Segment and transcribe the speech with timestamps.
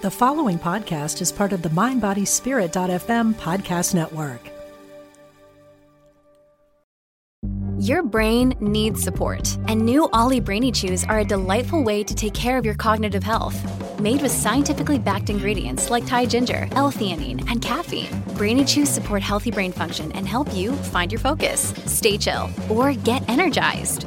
[0.00, 4.48] The following podcast is part of the MindBodySpirit.fm podcast network.
[7.80, 12.32] Your brain needs support, and new OLLY Brainy Chews are a delightful way to take
[12.32, 13.58] care of your cognitive health.
[13.98, 19.50] Made with scientifically backed ingredients like Thai ginger, L-theanine, and caffeine, Brainy Chews support healthy
[19.50, 24.06] brain function and help you find your focus, stay chill, or get energized.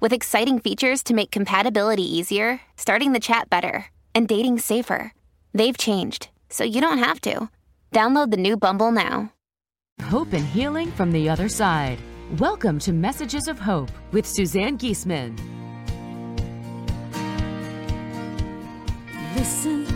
[0.00, 5.12] with exciting features to make compatibility easier, starting the chat better, and dating safer.
[5.54, 7.48] They've changed, so you don't have to.
[7.92, 9.32] Download the new Bumble now.
[10.04, 11.98] Hope and healing from the other side.
[12.38, 15.38] Welcome to Messages of Hope with Suzanne Giesemann.
[19.36, 19.86] Listen,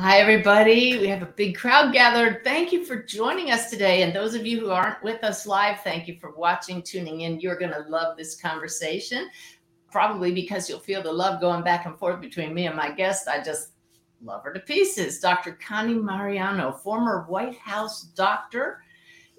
[0.00, 0.96] Hi, everybody.
[0.96, 2.44] We have a big crowd gathered.
[2.44, 4.02] Thank you for joining us today.
[4.02, 7.40] And those of you who aren't with us live, thank you for watching, tuning in.
[7.40, 9.28] You're going to love this conversation,
[9.90, 13.26] probably because you'll feel the love going back and forth between me and my guest.
[13.26, 13.70] I just
[14.22, 15.18] love her to pieces.
[15.18, 15.58] Dr.
[15.60, 18.84] Connie Mariano, former White House doctor,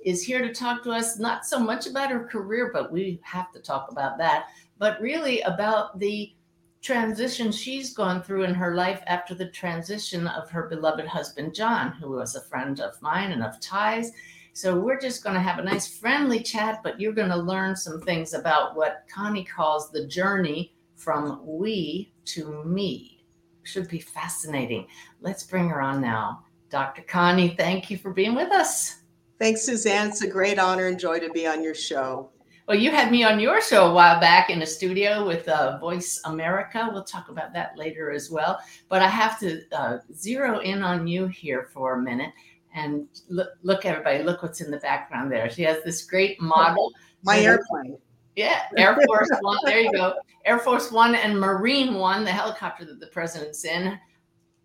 [0.03, 3.49] is here to talk to us not so much about her career, but we have
[3.53, 6.33] to talk about that, but really about the
[6.81, 11.91] transition she's gone through in her life after the transition of her beloved husband, John,
[11.91, 14.11] who was a friend of mine and of Ty's.
[14.53, 17.75] So we're just going to have a nice friendly chat, but you're going to learn
[17.75, 23.23] some things about what Connie calls the journey from we to me.
[23.64, 24.87] Should be fascinating.
[25.21, 26.43] Let's bring her on now.
[26.70, 27.04] Dr.
[27.04, 29.02] Connie, thank you for being with us.
[29.37, 30.09] Thanks, Suzanne.
[30.09, 32.30] It's a great honor and joy to be on your show.
[32.69, 35.80] Well, you had me on your show a while back in a studio with uh,
[35.80, 36.87] Voice America.
[36.93, 38.59] We'll talk about that later as well.
[38.89, 42.31] But I have to uh, zero in on you here for a minute
[42.75, 45.49] and look, look, everybody, look what's in the background there.
[45.49, 46.91] She has this great model.
[47.23, 47.97] My airplane.
[48.35, 49.57] Yeah, Air Force One.
[49.65, 50.13] There you go.
[50.45, 53.97] Air Force One and Marine One, the helicopter that the president's in.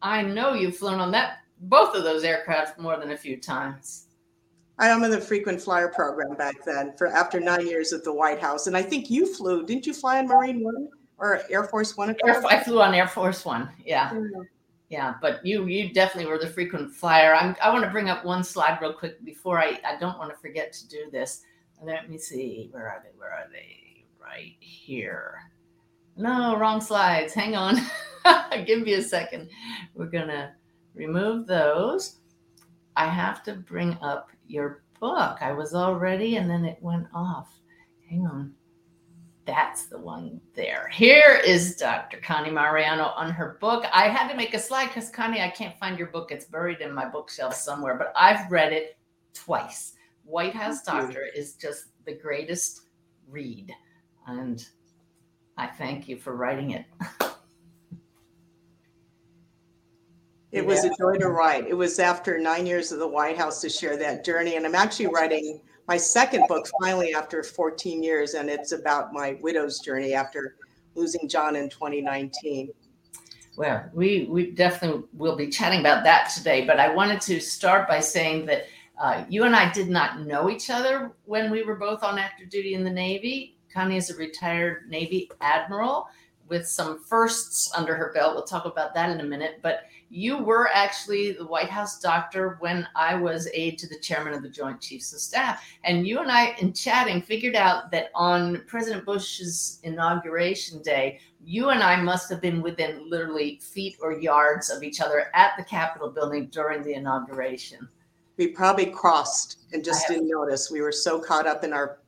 [0.03, 4.09] I know you've flown on that both of those aircraft more than a few times.
[4.79, 8.13] I am in the frequent flyer program back then for after nine years at the
[8.13, 8.67] White House.
[8.67, 12.17] And I think you flew, didn't you fly on Marine One or Air Force One?
[12.25, 13.71] Air, I flew on Air Force One.
[13.85, 14.13] Yeah.
[14.91, 17.35] Yeah, but you you definitely were the frequent flyer.
[17.35, 20.31] I'm, I want to bring up one slide real quick before I I don't want
[20.31, 21.43] to forget to do this.
[21.83, 22.69] Let me see.
[22.71, 23.11] Where are they?
[23.17, 24.05] Where are they?
[24.21, 25.51] Right here.
[26.17, 27.33] No, wrong slides.
[27.33, 27.79] Hang on.
[28.67, 29.49] Give me a second.
[29.95, 30.55] We're gonna
[30.95, 32.17] remove those.
[32.97, 35.39] I have to bring up your book.
[35.41, 37.61] I was all ready and then it went off.
[38.09, 38.55] Hang on.
[39.47, 40.89] That's the one there.
[40.89, 42.19] Here is Dr.
[42.19, 43.85] Connie Mariano on her book.
[43.93, 46.31] I had to make a slide because, Connie, I can't find your book.
[46.31, 48.97] It's buried in my bookshelf somewhere, but I've read it
[49.35, 49.93] twice.
[50.25, 51.07] White House Thank you.
[51.07, 52.89] Doctor is just the greatest
[53.29, 53.71] read.
[54.27, 54.67] And
[55.59, 56.87] I thank you for writing it.
[60.85, 61.67] a joy to write.
[61.67, 64.57] It was after nine years of the White House to share that journey.
[64.57, 68.35] And I'm actually writing my second book finally after 14 years.
[68.35, 70.57] And it's about my widow's journey after
[70.95, 72.71] losing John in 2019.
[73.57, 76.65] Well, we we definitely will be chatting about that today.
[76.65, 78.65] But I wanted to start by saying that
[79.01, 82.51] uh, you and I did not know each other when we were both on active
[82.51, 83.59] duty in the Navy.
[83.73, 86.09] Connie is a retired Navy admiral
[86.49, 88.35] with some firsts under her belt.
[88.35, 89.61] We'll talk about that in a minute.
[89.63, 94.35] But you were actually the White House doctor when I was aide to the chairman
[94.35, 95.65] of the Joint Chiefs of Staff.
[95.85, 101.71] And you and I, in chatting, figured out that on President Bush's inauguration day, you
[101.71, 105.65] and I must have been within literally feet or yards of each other at the
[105.65, 107.89] Capitol building during the inauguration.
[108.37, 110.71] We probably crossed and just didn't notice.
[110.71, 111.99] We were so caught up in our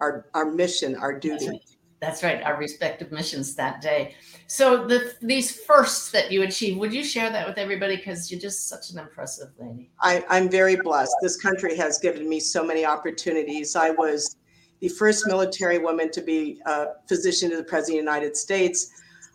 [0.00, 1.60] our, our mission, our duty.
[2.02, 4.16] That's right, our respective missions that day.
[4.48, 7.94] So the these firsts that you achieved, would you share that with everybody?
[7.94, 9.88] Because you're just such an impressive lady.
[10.00, 11.14] I, I'm very blessed.
[11.22, 13.76] This country has given me so many opportunities.
[13.76, 14.34] I was
[14.80, 18.90] the first military woman to be a physician to the President of the United States.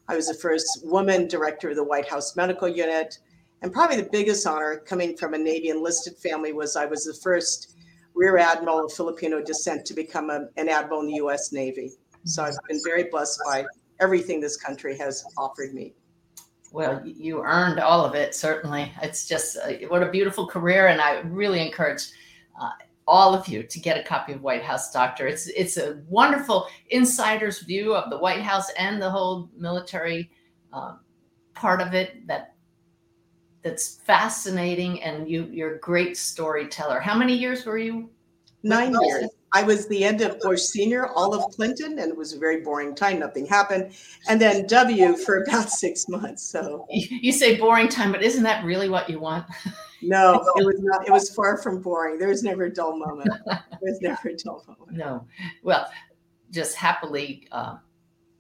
[0.10, 3.18] I was the first woman director of the White House Medical Unit.
[3.62, 7.14] And probably the biggest honor coming from a Navy enlisted family was I was the
[7.14, 7.78] first
[8.14, 11.52] Rear Admiral of Filipino descent to become a, an admiral in the U.S.
[11.54, 11.94] Navy.
[12.28, 13.66] So I've been very blessed by
[14.00, 15.94] everything this country has offered me.
[16.72, 18.92] Well, you earned all of it, certainly.
[19.02, 22.04] It's just uh, what a beautiful career, and I really encourage
[22.62, 22.72] uh,
[23.08, 25.28] all of you to get a copy of White House Doctor.
[25.28, 30.30] It's it's a wonderful insider's view of the White House and the whole military
[30.74, 31.00] um,
[31.54, 32.54] part of it that
[33.64, 35.02] that's fascinating.
[35.04, 37.00] And you you're a great storyteller.
[37.00, 38.10] How many years were you?
[38.64, 39.30] Nine years.
[39.54, 42.62] I was the end of Bush Senior, all of Clinton, and it was a very
[42.62, 43.20] boring time.
[43.20, 43.94] Nothing happened,
[44.28, 46.44] and then W for about six months.
[46.44, 49.46] So you say boring time, but isn't that really what you want?
[50.02, 51.08] No, it was not.
[51.08, 52.20] It was far from boring.
[52.20, 53.30] There was never a dull moment.
[53.46, 54.98] There was never a dull moment.
[54.98, 55.26] No.
[55.64, 55.90] Well,
[56.52, 57.78] just happily, uh,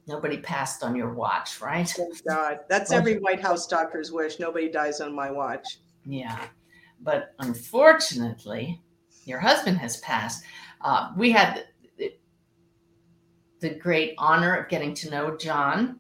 [0.08, 1.88] nobody passed on your watch, right?
[1.88, 2.60] Thank God.
[2.70, 4.40] That's every White House doctor's wish.
[4.40, 5.80] Nobody dies on my watch.
[6.06, 6.40] Yeah.
[7.02, 8.82] But unfortunately,
[9.26, 10.44] your husband has passed.
[10.82, 11.66] Uh, we had
[11.98, 12.14] the,
[13.60, 16.00] the great honor of getting to know John.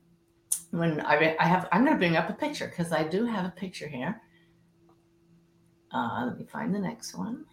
[0.71, 3.45] When I, I have, I'm going to bring up a picture because I do have
[3.45, 4.21] a picture here.
[5.93, 7.45] Uh, let me find the next one.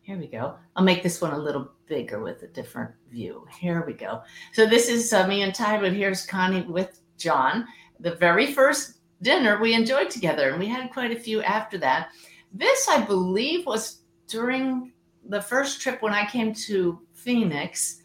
[0.00, 0.56] Here we go.
[0.76, 3.46] I'll make this one a little bigger with a different view.
[3.58, 4.22] Here we go.
[4.52, 7.66] So this is uh, me and Ty, but here's Connie with John.
[8.00, 12.10] The very first dinner we enjoyed together, and we had quite a few after that.
[12.52, 14.92] This, I believe, was during
[15.28, 18.02] the first trip when I came to Phoenix.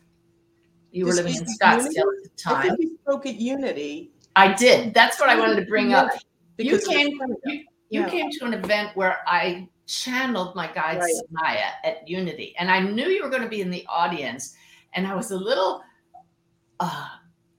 [0.91, 2.68] You were living in Scottsdale at the I time.
[2.75, 4.12] think you spoke at Unity.
[4.35, 4.94] I did.
[4.94, 6.12] That's what I wanted to bring up.
[6.57, 7.09] You came,
[7.45, 8.09] you, you Yeah.
[8.09, 11.13] came to an event where I channeled my guide Right.
[11.33, 14.56] Sanaya at Unity, and I knew you were going to be in the audience,
[14.94, 15.81] and I was a little,
[16.79, 17.07] uh,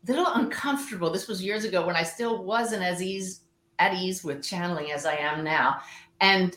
[0.06, 1.10] little uncomfortable.
[1.10, 3.40] This was years ago when I still wasn't as ease
[3.78, 5.80] at ease with channeling as I am now,
[6.20, 6.56] and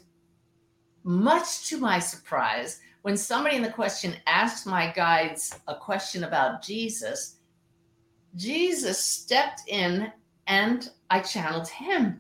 [1.04, 6.64] much to my surprise, when somebody in the question asked my guides a question about
[6.64, 7.36] Jesus,
[8.36, 10.12] Jesus stepped in
[10.48, 12.20] and I channeled him.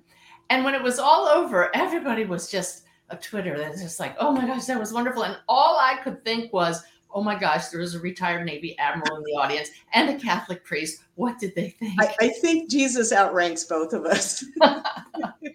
[0.52, 4.32] And when it was all over, everybody was just a Twitter that's just like, oh
[4.32, 5.24] my gosh, that was wonderful.
[5.24, 9.18] And all I could think was, oh my gosh, there was a retired Navy admiral
[9.18, 11.02] in the audience and a Catholic priest.
[11.16, 12.00] What did they think?
[12.00, 14.46] I, I think Jesus outranks both of us.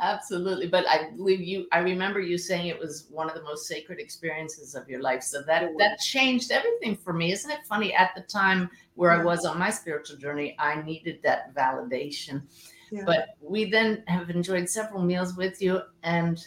[0.00, 0.68] Absolutely.
[0.68, 3.98] But I believe you, I remember you saying it was one of the most sacred
[3.98, 5.22] experiences of your life.
[5.22, 7.32] So that that changed everything for me.
[7.32, 7.94] Isn't it funny?
[7.94, 12.42] At the time where I was on my spiritual journey, I needed that validation.
[12.90, 13.02] Yeah.
[13.06, 16.46] But we then have enjoyed several meals with you and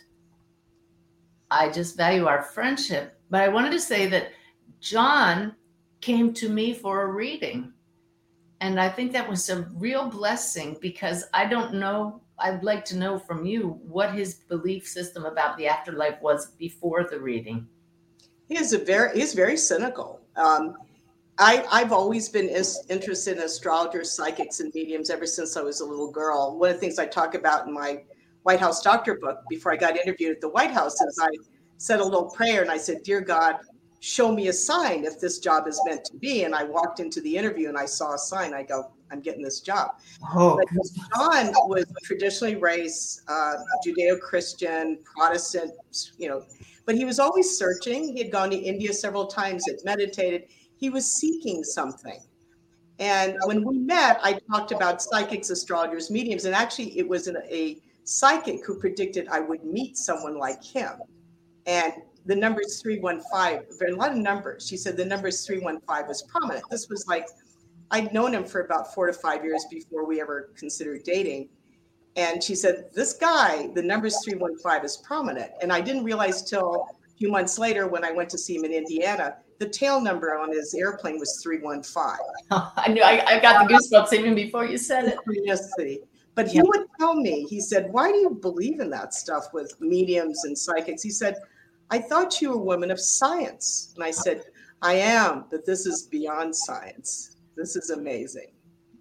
[1.49, 3.19] I just value our friendship.
[3.29, 4.31] But I wanted to say that
[4.79, 5.55] John
[6.01, 7.73] came to me for a reading.
[8.59, 12.21] And I think that was a real blessing because I don't know.
[12.39, 17.07] I'd like to know from you what his belief system about the afterlife was before
[17.09, 17.67] the reading.
[18.47, 20.21] He is a very he's very cynical.
[20.35, 20.77] Um,
[21.39, 22.49] I I've always been
[22.89, 26.57] interested in astrologers, psychics, and mediums ever since I was a little girl.
[26.57, 28.03] One of the things I talk about in my
[28.43, 31.29] White House doctor book before I got interviewed at the White House is I
[31.77, 33.57] said a little prayer and I said, "Dear God,
[33.99, 37.19] show me a sign if this job is meant to be." And I walked into
[37.21, 38.53] the interview and I saw a sign.
[38.53, 39.91] I go, "I'm getting this job."
[40.33, 40.67] Oh, But
[41.15, 43.55] John was traditionally raised uh,
[43.85, 45.73] Judeo-Christian, Protestant,
[46.17, 46.43] you know,
[46.85, 48.15] but he was always searching.
[48.15, 50.45] He had gone to India several times, had meditated.
[50.77, 52.19] He was seeking something.
[52.99, 57.37] And when we met, I talked about psychics, astrologers, mediums, and actually it was an,
[57.49, 60.93] a psychic who predicted I would meet someone like him.
[61.65, 61.93] And
[62.25, 64.67] the number is 315, there are a lot of numbers.
[64.67, 66.63] She said the number is 315 was prominent.
[66.69, 67.27] This was like
[67.91, 71.49] I'd known him for about four to five years before we ever considered dating.
[72.15, 75.51] And she said, This guy, the number's 315 is prominent.
[75.61, 78.65] And I didn't realize till a few months later when I went to see him
[78.65, 82.03] in Indiana, the tail number on his airplane was 315.
[82.51, 85.17] I knew I, I got the goosebumps even before you said it.
[86.35, 89.75] But he would tell me, he said, Why do you believe in that stuff with
[89.81, 91.01] mediums and psychics?
[91.01, 91.37] He said,
[91.89, 93.93] I thought you were a woman of science.
[93.95, 94.43] And I said,
[94.83, 97.36] I am, but this is beyond science.
[97.57, 98.51] This is amazing.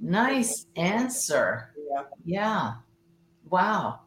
[0.01, 1.75] Nice answer.
[1.93, 2.03] Yeah.
[2.25, 2.73] Yeah.
[3.51, 4.01] Wow.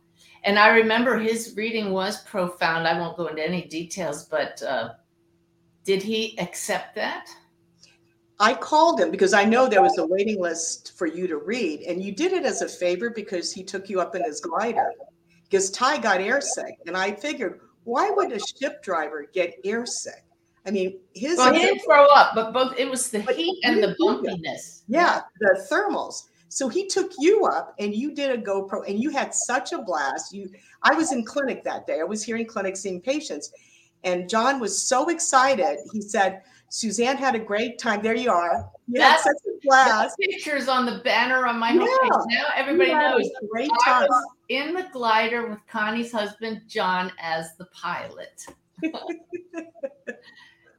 [0.43, 2.87] And I remember his reading was profound.
[2.87, 4.93] I won't go into any details, but uh,
[5.85, 7.27] did he accept that?
[8.39, 11.81] I called him because I know there was a waiting list for you to read,
[11.81, 14.93] and you did it as a favor because he took you up in his glider.
[15.43, 20.23] Because Ty got airsick, and I figured, why would a ship driver get airsick?
[20.69, 23.59] I mean, his Well, he didn't throw up, but both it was the heat he
[23.63, 24.35] and the didn't do that.
[24.37, 24.83] bumpiness.
[24.87, 26.27] yeah, the thermals.
[26.49, 29.79] So he took you up and you did a GoPro and you had such a
[29.81, 30.31] blast.
[30.33, 30.49] You
[30.83, 31.99] I was in clinic that day.
[32.01, 33.51] I was here in clinic seeing patients.
[34.03, 35.77] And John was so excited.
[35.91, 38.01] He said, Suzanne had a great time.
[38.01, 38.69] There you are.
[38.87, 40.17] You That's- had such a blast.
[40.19, 41.81] Pictures on the banner on my Yeah.
[41.81, 42.25] homepage.
[42.29, 44.07] Now everybody knows great I time.
[44.07, 48.45] was in the glider with Connie's husband John as the pilot.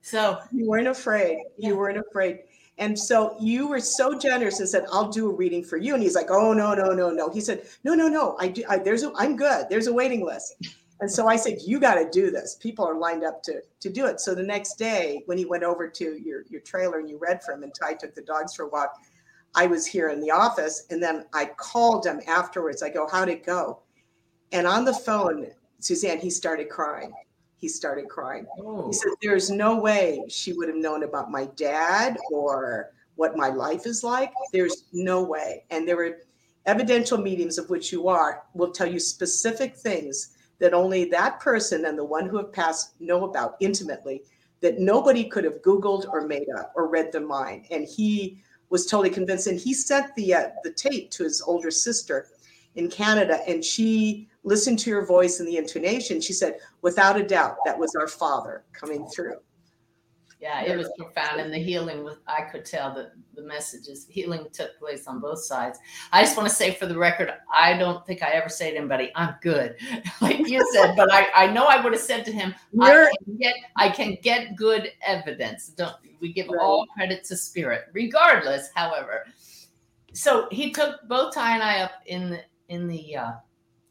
[0.02, 1.44] so You weren't afraid.
[1.56, 2.40] You weren't afraid.
[2.78, 6.02] And so you were so generous and said, "I'll do a reading for you." And
[6.02, 8.36] he's like, "Oh no, no, no, no." He said, "No, no, no.
[8.38, 8.64] I do.
[8.68, 9.12] I, there's a.
[9.16, 9.66] I'm good.
[9.68, 10.56] There's a waiting list."
[11.00, 12.56] And so I said, "You got to do this.
[12.56, 15.62] People are lined up to to do it." So the next day, when he went
[15.62, 18.54] over to your your trailer and you read for him, and Ty took the dogs
[18.54, 18.94] for a walk,
[19.54, 22.82] I was here in the office, and then I called him afterwards.
[22.82, 23.80] I go, "How'd it go?"
[24.52, 25.48] And on the phone,
[25.80, 27.12] Suzanne, he started crying.
[27.60, 28.46] He started crying.
[28.60, 33.36] oh, He said, There's no way she would have known about my dad or what
[33.36, 34.32] my life is like.
[34.52, 35.64] There's no way.
[35.70, 36.18] And there were
[36.66, 41.84] evidential meetings of which you are will tell you specific things that only that person
[41.84, 44.22] and the one who have passed know about intimately
[44.60, 47.66] that nobody could have Googled or made up or read the mind.
[47.70, 49.46] And he was totally convinced.
[49.48, 52.28] And he sent the uh, the tape to his older sister
[52.76, 56.20] in Canada, and she listened to your voice and the intonation.
[56.20, 59.36] She said, without a doubt, that was our father coming through.
[60.40, 61.40] yeah, it was profound.
[61.40, 65.42] And the healing was I could tell that the messages healing took place on both
[65.42, 65.78] sides.
[66.12, 68.78] I just want to say for the record, I don't think I ever say to
[68.78, 69.76] anybody, I'm good,
[70.20, 73.36] like you said, but I, I know I would have said to him, I can
[73.36, 75.68] get I can get good evidence.
[75.68, 79.26] Don't we give all credit to spirit, regardless, however.
[80.12, 83.32] So he took both Ty and I up in the in the uh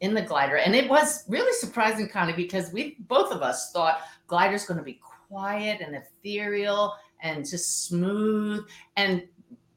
[0.01, 0.57] in the glider.
[0.57, 4.83] And it was really surprising, Connie, because we both of us thought glider's going to
[4.83, 8.65] be quiet and ethereal and just smooth.
[8.95, 9.23] And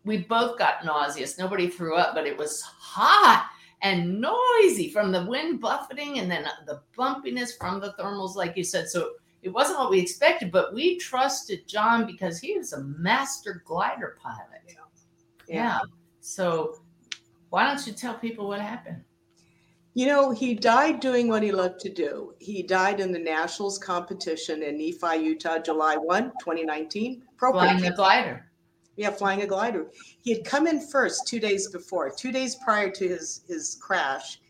[0.05, 1.39] we both got nauseous.
[1.39, 3.49] Nobody threw up, but it was hot
[3.83, 8.65] and noisy from the wind buffeting and then the bumpiness from the thermals, like you
[8.65, 8.89] said.
[8.89, 9.13] So
[9.43, 14.17] it wasn't what we expected, but we trusted John because he was a master glider
[14.23, 14.49] pilot.
[15.49, 15.81] Yeah.
[16.21, 16.81] So
[17.51, 19.03] why don't you tell people what happened?
[19.95, 22.35] You know, he died doing what he loved to do.
[22.39, 27.23] He died in the Nationals competition in Nephi, Utah, July 1, 2019.
[27.67, 28.51] Flying the glider.
[28.97, 29.91] Yeah, flying a glider.
[30.23, 34.41] He had come in first two days before, two days prior to his his crash.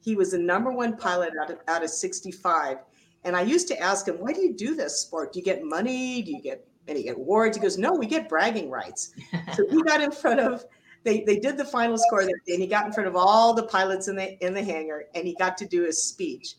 [0.00, 2.78] He was the number one pilot out of, out of 65.
[3.24, 5.32] And I used to ask him, why do you do this sport?
[5.32, 6.22] Do you get money?
[6.22, 7.56] Do you get any awards?
[7.56, 9.12] He goes, no, we get bragging rights.
[9.54, 10.64] So he got in front of,
[11.04, 13.54] they, they did the final score that day, and he got in front of all
[13.54, 16.54] the pilots in the in the hangar and he got to do his speech.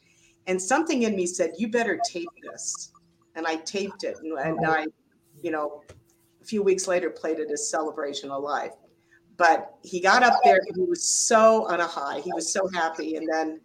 [0.48, 2.92] And something in me said, you better tape this.
[3.36, 4.18] And I taped it.
[4.22, 4.88] And, and I,
[5.42, 5.82] you know,
[6.42, 8.74] a few weeks later played it as celebration of life
[9.38, 12.68] but he got up there and he was so on a high he was so
[12.74, 13.60] happy and then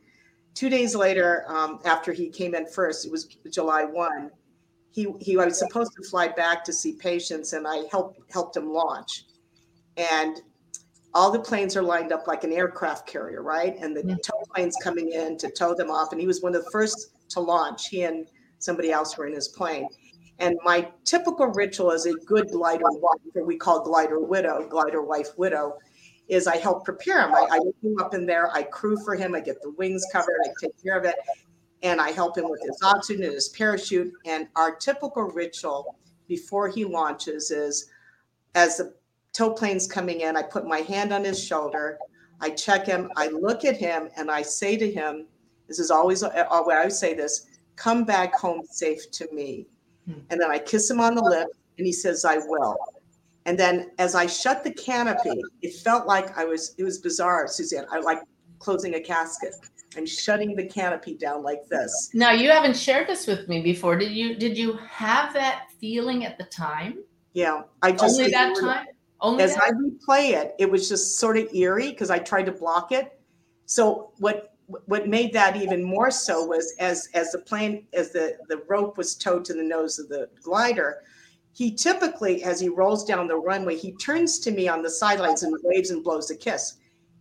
[0.54, 4.30] two days later um, after he came in first it was july 1
[4.90, 8.72] he, he was supposed to fly back to see patients and i helped helped him
[8.72, 9.24] launch
[9.96, 10.42] and
[11.18, 14.76] all the planes are lined up like an aircraft carrier right and the tow planes
[14.82, 17.88] coming in to tow them off and he was one of the first to launch
[17.88, 19.88] he and somebody else were in his plane
[20.38, 25.02] and my typical ritual as a good glider wife, or we call glider widow, glider
[25.02, 25.78] wife widow,
[26.28, 27.34] is I help prepare him.
[27.34, 30.06] I, I lift him up in there, I crew for him, I get the wings
[30.12, 31.16] covered, I take care of it,
[31.82, 34.12] and I help him with his oxygen and his parachute.
[34.26, 35.96] And our typical ritual
[36.28, 37.90] before he launches is
[38.54, 38.94] as the
[39.32, 41.98] tow plane's coming in, I put my hand on his shoulder,
[42.40, 45.26] I check him, I look at him, and I say to him,
[45.66, 49.66] this is always uh, I always say this, come back home safe to me.
[50.30, 52.76] And then I kiss him on the lip and he says, I will.
[53.44, 57.46] And then as I shut the canopy, it felt like I was, it was bizarre,
[57.46, 57.86] Suzanne.
[57.90, 58.18] I like
[58.58, 59.54] closing a casket.
[59.96, 62.10] I'm shutting the canopy down like this.
[62.12, 63.96] Now you haven't shared this with me before.
[63.96, 66.98] Did you did you have that feeling at the time?
[67.32, 67.62] Yeah.
[67.82, 68.86] I just Only that time?
[69.20, 69.64] Only as that?
[69.64, 73.20] I replay it, it was just sort of eerie because I tried to block it.
[73.66, 74.54] So what
[74.86, 78.96] what made that even more so was as as the plane as the the rope
[78.96, 81.02] was towed to the nose of the glider,
[81.52, 85.42] he typically as he rolls down the runway, he turns to me on the sidelines
[85.42, 86.74] and waves and blows a kiss.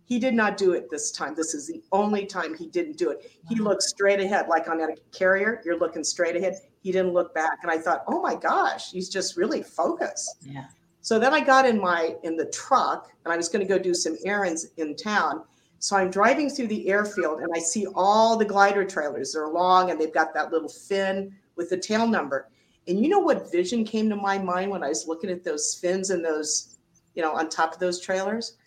[0.04, 1.34] He did not do it this time.
[1.34, 3.30] This is the only time he didn't do it.
[3.46, 5.60] He looked straight ahead, like on a carrier.
[5.66, 6.56] You're looking straight ahead.
[6.80, 10.36] He didn't look back, and I thought, oh my gosh, he's just really focused.
[10.40, 10.64] Yeah.
[11.08, 13.78] So then I got in my in the truck and I was going to go
[13.78, 15.42] do some errands in town.
[15.78, 19.32] So I'm driving through the airfield and I see all the glider trailers.
[19.32, 22.50] They're long and they've got that little fin with the tail number.
[22.88, 25.74] And you know what vision came to my mind when I was looking at those
[25.80, 26.76] fins and those,
[27.14, 28.58] you know, on top of those trailers?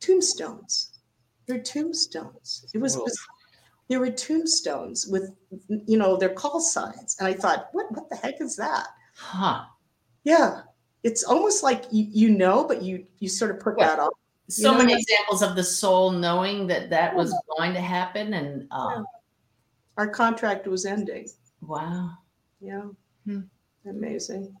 [0.00, 0.98] tombstones.
[1.46, 2.70] They're tombstones.
[2.72, 2.98] It was
[3.90, 5.30] there were tombstones with
[5.68, 8.86] you know their call signs, and I thought, what what the heck is that?
[9.14, 9.64] Huh.
[10.24, 10.62] Yeah,
[11.06, 13.86] it's almost like you, you know, but you you sort of put Yeah.
[13.88, 14.12] that off.
[14.48, 18.34] So know many examples of the soul knowing that that was going to happen.
[18.34, 19.02] And uh,
[19.96, 21.28] Our contract was ending.
[21.62, 22.10] wow.
[22.60, 22.86] Yeah,
[23.24, 23.42] Hmm.
[23.86, 24.54] amazing.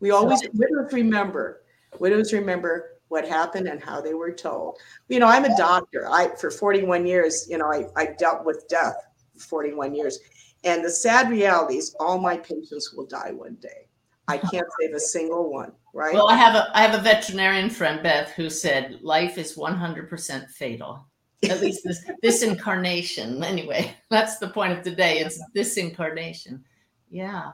[0.00, 1.62] We always widows remember.
[1.98, 2.72] Widows remember
[3.08, 4.78] what happened and how they were told.
[5.08, 6.08] You know, I'm a doctor.
[6.08, 8.96] I for 41 years, you know, I, I dealt with death
[9.34, 10.18] for 41 years.
[10.64, 13.88] And the sad reality is all my patients will die one day.
[14.28, 16.14] I can't save a single one, right?
[16.14, 20.50] Well, I have a I have a veterinarian friend, Beth, who said life is 100%
[20.50, 21.06] fatal.
[21.48, 23.42] At least this this incarnation.
[23.42, 25.18] Anyway, that's the point of today.
[25.18, 26.64] It's this incarnation.
[27.10, 27.52] Yeah.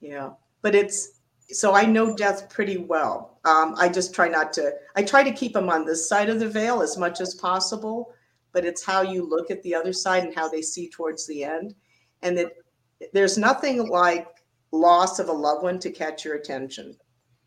[0.00, 0.30] Yeah,
[0.62, 3.38] but it's so I know death pretty well.
[3.44, 4.72] Um, I just try not to.
[4.96, 8.12] I try to keep them on this side of the veil as much as possible.
[8.52, 11.42] But it's how you look at the other side and how they see towards the
[11.44, 11.74] end,
[12.22, 12.52] and that
[13.12, 14.28] there's nothing like
[14.72, 16.96] loss of a loved one to catch your attention.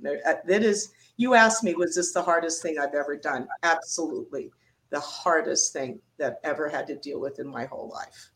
[0.03, 0.91] Uh, that is.
[1.17, 3.47] You asked me, was this the hardest thing I've ever done?
[3.63, 4.51] Absolutely,
[4.89, 8.31] the hardest thing that I've ever had to deal with in my whole life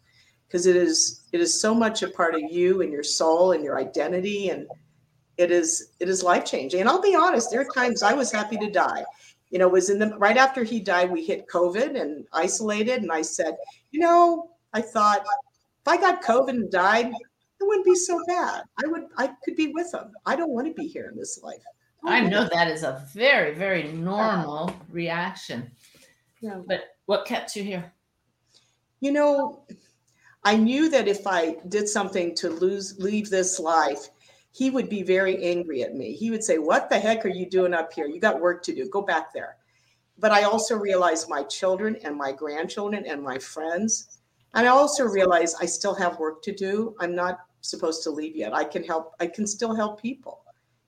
[0.50, 3.64] because it is it is so much a part of you and your soul and
[3.64, 4.68] your identity and
[5.38, 8.32] it is it is life changing and i'll be honest there are times i was
[8.32, 9.04] happy to die
[9.52, 13.12] you know was in the right after he died we hit covid and isolated and
[13.12, 13.56] i said
[13.92, 17.12] you know i thought if i got covid and died
[17.60, 18.64] it wouldn't be so bad.
[18.84, 21.42] I would i could be with him i don't want to be here in this
[21.44, 21.64] life.
[22.04, 25.70] I know that is a very, very normal reaction.
[26.40, 26.62] Yeah.
[26.66, 27.92] But what kept you here?
[29.00, 29.64] you know
[30.44, 34.10] i knew that if i did something to lose leave this life
[34.52, 36.14] he would be very angry at me.
[36.14, 38.08] He would say what the heck are you doing up here?
[38.08, 38.90] You got work to do.
[38.90, 39.58] Go back there.
[40.18, 44.20] But i also realized my children and my grandchildren and my friends
[44.56, 46.96] and i also realized i still have work to do.
[47.00, 48.54] I'm not supposed to leave yet.
[48.54, 50.42] I can help i can still help people.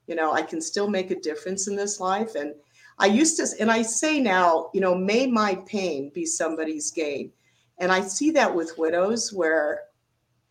[0.08, 2.36] You know i can still make a difference in this life.
[2.36, 2.54] And
[3.00, 7.32] i used to and i say now you know may my pain be somebody's gain.
[7.80, 9.82] And i see that with widows where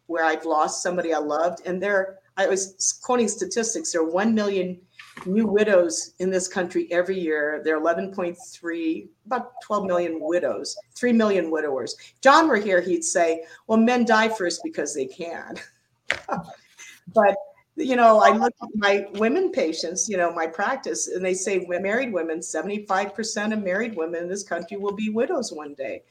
[0.06, 1.66] where i've lost somebody i loved.
[1.66, 4.80] And there i was quoting statistics there are 1 million
[5.26, 7.61] new widows in this country every year.
[7.64, 11.96] There are 11.3 about 12 million widows 3 million widowers.
[12.20, 15.56] John were here he'd say well men die first because they can
[17.14, 17.34] but
[17.76, 21.64] you know i look at my women patients you know my practice and they say
[21.68, 26.02] married women 75% of married women in this country will be widows one day.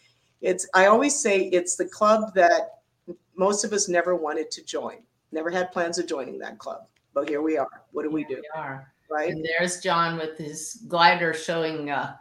[0.42, 2.80] It's i always say it's the club that
[3.36, 4.98] most of us never wanted to join
[5.32, 7.84] never had plans of joining that club but here we are.
[7.92, 8.36] What do we do?
[8.36, 8.92] We are.
[9.10, 9.32] right?
[9.32, 12.16] And there's John with his glider showing uh,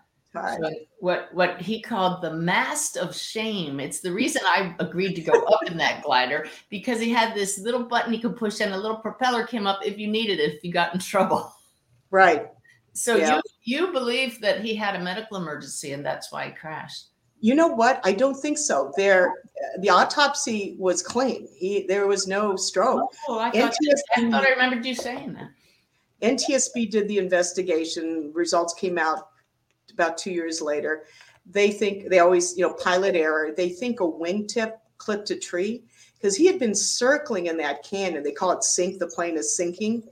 [0.61, 3.81] Showing what what he called the mast of shame.
[3.81, 7.59] It's the reason I agreed to go up in that glider because he had this
[7.59, 10.55] little button he could push and a little propeller came up if you needed it
[10.55, 11.53] if you got in trouble.
[12.11, 12.47] right
[12.95, 13.37] So Yeah.
[13.37, 17.07] you you believe that he had a medical emergency and that's why he crashed.
[17.41, 19.33] you know what i don't think so there
[19.81, 23.75] the autopsy was clean he there was no stroke Oh, I thought,
[24.17, 25.51] I NTSB thought I remembered you saying that.
[26.23, 28.33] NTSB did the investigation.
[28.35, 29.29] Results came out
[29.99, 31.05] about two years later.
[31.51, 33.53] They think they always, you know, pilot error.
[33.57, 35.85] They think a wingtip clipped a tree
[36.15, 38.23] because he had been circling in that canyon.
[38.23, 38.99] They call it sink.
[38.99, 40.03] The plane is sinking.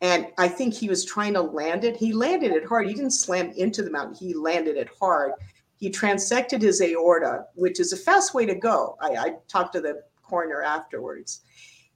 [0.00, 1.96] And I think he was trying to land it.
[1.96, 2.88] He landed it hard.
[2.88, 4.14] He didn't slam into the mountain.
[4.14, 5.32] He landed it hard.
[5.76, 8.96] He transected his aorta, which is a fast way to go.
[9.00, 11.42] I, I talked to the coroner afterwards.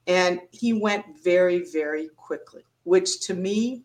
[0.06, 3.82] And he went very, very quickly, which to me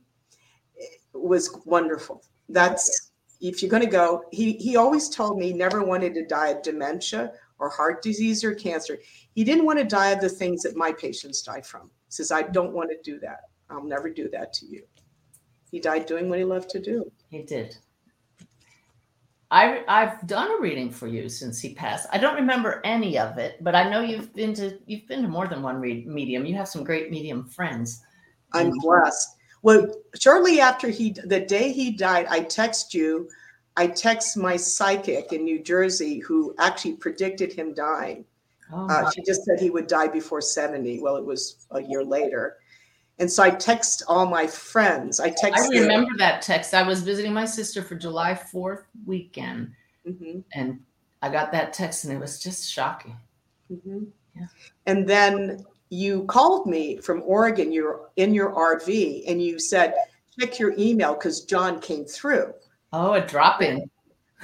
[0.79, 2.23] eh, was wonderful.
[2.47, 3.11] That's
[3.49, 4.23] if you're going to go.
[4.31, 8.43] He he always told me he never wanted to die of dementia or heart disease
[8.43, 8.97] or cancer.
[9.35, 11.91] He didn't want to die of the things that my patients die from.
[12.05, 13.41] He says I don't want to do that.
[13.69, 14.83] I'll never do that to you.
[15.71, 17.11] He died doing what he loved to do.
[17.29, 17.77] He did.
[19.51, 22.07] I I've done a reading for you since he passed.
[22.11, 25.27] I don't remember any of it, but I know you've been to you've been to
[25.27, 26.45] more than one re- medium.
[26.45, 28.01] You have some great medium friends.
[28.53, 29.35] I'm blessed.
[29.63, 29.87] Well,
[30.19, 33.29] shortly after he, the day he died, I text you.
[33.75, 38.25] I text my psychic in New Jersey who actually predicted him dying.
[38.71, 41.01] Oh, Uh, she just said he would die before 70.
[41.01, 42.57] Well, it was a year later.
[43.19, 45.19] And so I text all my friends.
[45.19, 45.71] I text.
[45.73, 46.73] I remember that text.
[46.73, 49.71] I was visiting my sister for July 4th weekend,
[50.05, 50.83] Mhm, and
[51.21, 53.15] I got that text, and it was just shocking.
[53.71, 54.07] mhm.
[54.35, 54.47] Yeah.
[54.87, 57.71] And then you called me from Oregon.
[57.71, 59.93] You're in your RV, and you said,
[60.39, 62.53] check your email because John came through.
[62.91, 63.89] Oh, a drop in.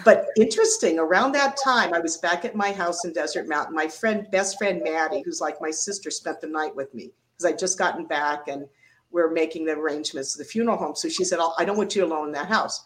[0.05, 3.75] but interesting, around that time, I was back at my house in Desert Mountain.
[3.75, 7.51] My friend, best friend Maddie, who's like my sister, spent the night with me because
[7.51, 8.65] I'd just gotten back and
[9.11, 10.95] we're making the arrangements to the funeral home.
[10.95, 12.83] So she said, oh, I don't want you alone in that house.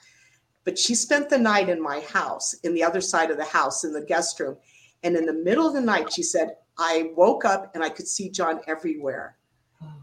[0.64, 3.84] But she spent the night in my house, in the other side of the house,
[3.84, 4.58] in the guest room.
[5.04, 8.08] And in the middle of the night, she said, I woke up and I could
[8.08, 9.38] see John everywhere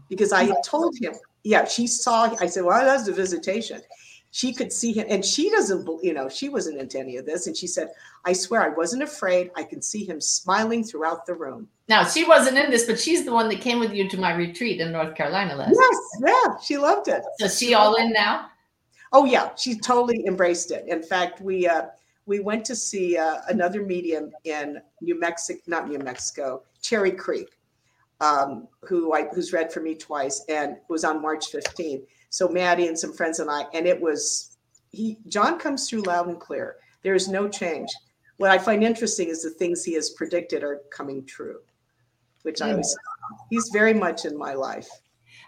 [0.09, 3.81] because I had told him, yeah, she saw, I said, well, that's a visitation.
[4.33, 7.47] She could see him, and she doesn't, you know, she wasn't into any of this.
[7.47, 7.89] And she said,
[8.23, 9.51] I swear I wasn't afraid.
[9.57, 11.67] I can see him smiling throughout the room.
[11.89, 14.33] Now, she wasn't in this, but she's the one that came with you to my
[14.33, 17.23] retreat in North Carolina last Yes, yeah, she loved it.
[17.39, 18.47] So she all in now?
[19.11, 20.85] Oh yeah, she totally embraced it.
[20.87, 21.87] In fact, we uh,
[22.25, 27.49] we went to see uh, another medium in New Mexico, not New Mexico, Cherry Creek,
[28.19, 32.03] um, who I who's read for me twice, and was on March 15th.
[32.29, 34.57] So Maddie and some friends and I, and it was
[34.91, 36.77] he John comes through loud and clear.
[37.03, 37.89] There is no change.
[38.37, 41.59] What I find interesting is the things he has predicted are coming true,
[42.43, 42.97] which I was.
[43.49, 44.89] He's very much in my life.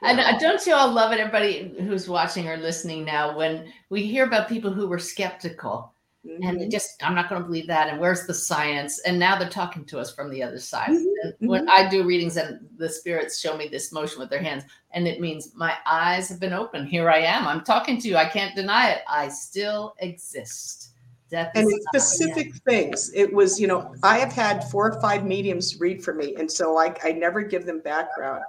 [0.01, 4.05] And uh, don't you all love it, everybody who's watching or listening now, when we
[4.05, 5.92] hear about people who were skeptical
[6.25, 6.43] Mm-hmm.
[6.43, 7.89] and just, I'm not going to believe that.
[7.89, 9.01] And where's the science?
[9.01, 10.89] And now they're talking to us from the other side.
[10.89, 11.29] Mm-hmm.
[11.41, 14.63] And when I do readings and the spirits show me this motion with their hands,
[14.91, 16.87] and it means my eyes have been open.
[16.87, 17.45] Here I am.
[17.45, 18.15] I'm talking to you.
[18.15, 19.01] I can't deny it.
[19.05, 20.91] I still exist.
[21.29, 23.11] Death and is it's not the specific things.
[23.13, 26.49] It was, you know, I have had four or five mediums read for me, and
[26.49, 28.43] so I, I never give them background.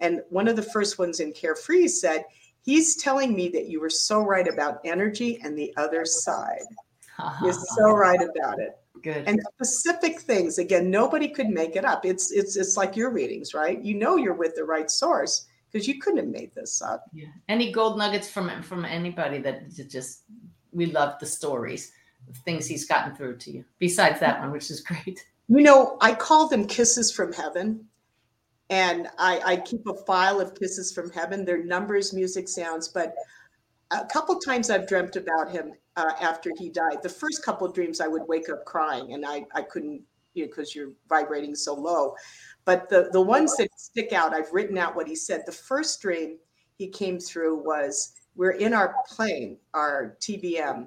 [0.00, 2.24] And one of the first ones in Carefree said,
[2.62, 6.60] He's telling me that you were so right about energy and the other side.
[7.42, 8.78] You're so right about it.
[9.02, 9.28] Good.
[9.28, 12.04] And specific things, again, nobody could make it up.
[12.04, 13.82] It's it's it's like your readings, right?
[13.82, 17.04] You know you're with the right source because you couldn't have made this up.
[17.12, 17.26] Yeah.
[17.48, 20.22] Any gold nuggets from from anybody that just
[20.72, 21.92] we love the stories,
[22.26, 23.64] the things he's gotten through to you.
[23.78, 25.24] Besides that one, which is great.
[25.50, 27.86] You know, I call them kisses from heaven.
[28.68, 31.46] And I, I keep a file of kisses from heaven.
[31.46, 32.86] They're numbers, music, sounds.
[32.86, 33.14] But
[33.90, 37.02] a couple times I've dreamt about him uh, after he died.
[37.02, 40.00] The first couple of dreams, I would wake up crying, and I, I couldn't,
[40.34, 42.14] you know, because you're vibrating so low.
[42.64, 45.42] But the the ones that stick out, I've written out what he said.
[45.44, 46.38] The first dream
[46.76, 50.86] he came through was we're in our plane, our TBM,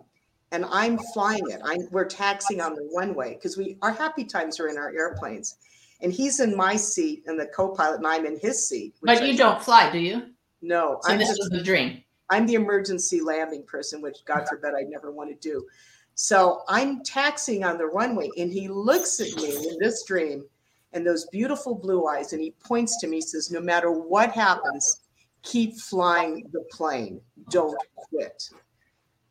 [0.54, 1.60] and I'm flying it.
[1.66, 5.58] I'm we're taxiing on the runway because we our happy times are in our airplanes,
[6.02, 8.96] and he's in my seat and the co-pilot, and I'm in his seat.
[9.02, 10.28] But I- you don't fly, do you?
[10.62, 12.04] No, So I'm this just was the dream.
[12.32, 15.68] I'm the emergency landing person, which God forbid I'd never want to do.
[16.16, 20.46] So I'm taxiing on the runway, and he looks at me in this dream
[20.94, 25.02] and those beautiful blue eyes, and he points to me, says, No matter what happens,
[25.44, 27.22] keep flying the plane.
[27.50, 28.50] Don't quit.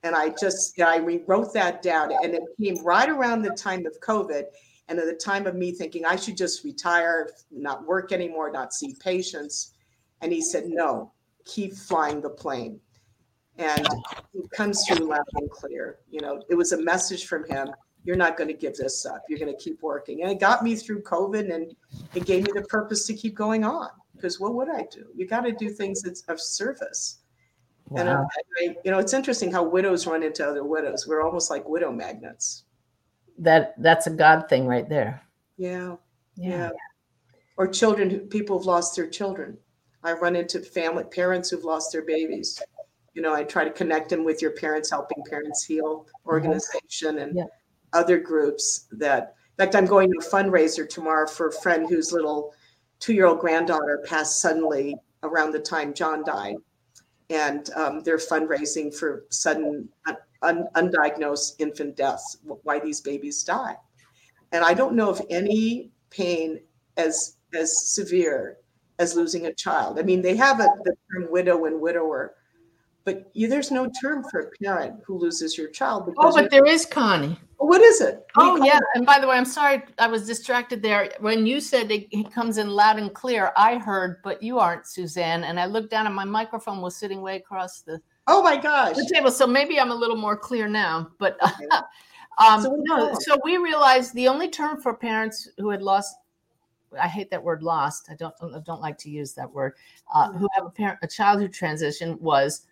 [0.02, 3.98] And I just, I rewrote that down, and it came right around the time of
[4.00, 4.44] COVID
[4.90, 8.74] and at the time of me thinking I should just retire, not work anymore, not
[8.74, 9.72] see patients.
[10.20, 11.12] And he said, No,
[11.44, 12.80] keep flying the plane
[13.61, 13.87] and
[14.35, 15.99] it comes through loud and clear.
[16.11, 17.68] You know, it was a message from him.
[18.05, 19.23] You're not going to give this up.
[19.29, 20.23] You're going to keep working.
[20.23, 21.75] And it got me through COVID and
[22.14, 25.07] it gave me the purpose to keep going on because what would I do?
[25.14, 27.18] You got to do things that's of service.
[27.96, 28.23] And I,
[28.61, 31.07] I- you know, it's interesting how widows run into other widows.
[31.07, 32.64] We're almost like widow magnets.
[33.38, 35.23] That that's a God thing right there.
[35.57, 35.96] Yeah.
[36.37, 36.70] Yeah.
[37.57, 39.59] Or children people who've lost their children.
[40.03, 42.62] I run into family parents who've lost their babies.
[43.14, 47.37] You know, I try to connect them with your parents, helping parents heal organization and
[47.37, 47.44] Yeah.
[47.92, 52.12] other groups that in fact I'm going to a fundraiser tomorrow for a friend whose
[52.12, 52.55] little
[53.01, 56.57] two-year-old granddaughter passed suddenly around the time John died.
[57.31, 59.88] And um, they're fundraising for sudden
[60.42, 63.77] un- undiagnosed infant deaths, why these babies die.
[64.53, 66.61] And I don't know of any pain
[66.96, 68.59] as as severe
[68.99, 69.99] as losing a child.
[69.99, 72.35] I mean, they have a, the term widow and widower,
[73.12, 76.14] but you, there's no term for a parent who loses your child.
[76.18, 77.37] Oh, but there is Connie.
[77.57, 78.25] what is it?
[78.37, 78.85] Oh yeah, it?
[78.94, 81.11] and by the way, I'm sorry I was distracted there.
[81.18, 84.87] When you said it, it comes in loud and clear, I heard, but you aren't,
[84.87, 85.42] Suzanne.
[85.42, 88.94] And I looked down, and my microphone was sitting way across the, Oh my gosh.
[88.94, 89.33] the table.
[89.33, 91.11] So maybe I'm a little more clear now.
[91.18, 91.66] But Okay.
[92.38, 95.83] um, So what do no, so we realized the only term for parents who had
[95.83, 96.14] lost.
[97.01, 99.75] I hate that word "lost." I don't I don't like to use that word.
[100.12, 102.66] Uh, who have a parent, a child who transitioned was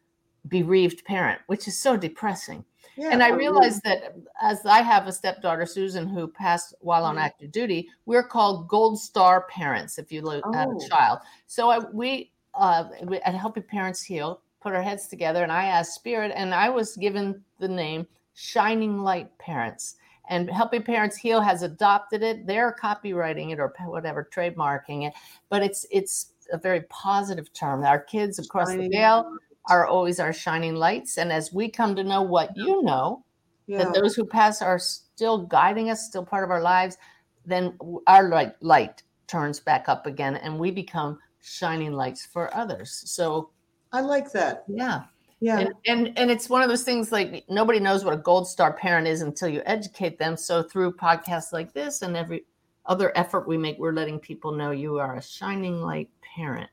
[0.48, 2.64] bereaved parent, which is so depressing.
[2.96, 7.14] Yeah, And I realized that as I have a stepdaughter, Susan, who passed while on
[7.16, 7.20] Mhm.
[7.20, 10.76] active duty, we're called Gold Star parents if you lo- have Oh.
[10.84, 11.20] a child.
[11.46, 15.66] So I, we, uh, we- at Helping Parents Heal, put our heads together and I
[15.66, 19.96] asked Spirit, and I was given the name Shining Light Parents.
[20.28, 22.46] And Helping Parents Heal has adopted it.
[22.48, 25.14] They're copywriting it or whatever, trademarking it.
[25.48, 27.84] But it's it's a very positive term.
[27.84, 29.37] Our kids across the veil
[29.68, 31.18] are always our shining lights.
[31.18, 33.24] And as we come to know what you know,
[33.66, 33.85] Yeah.
[33.85, 36.96] that those who pass are still guiding us, still part of our lives,
[37.44, 42.90] then our light, light turns back up again and we become shining lights for others.
[43.07, 43.50] So,
[43.92, 44.64] I like that.
[44.68, 45.04] yeah.
[45.40, 45.61] Yeah.
[45.61, 48.72] And, and and it's one of those things like nobody knows what a gold star
[48.72, 50.37] parent is until you educate them.
[50.37, 52.44] So through podcasts like this and every
[52.87, 56.68] other effort we make, we're letting people know you are a shining light parent.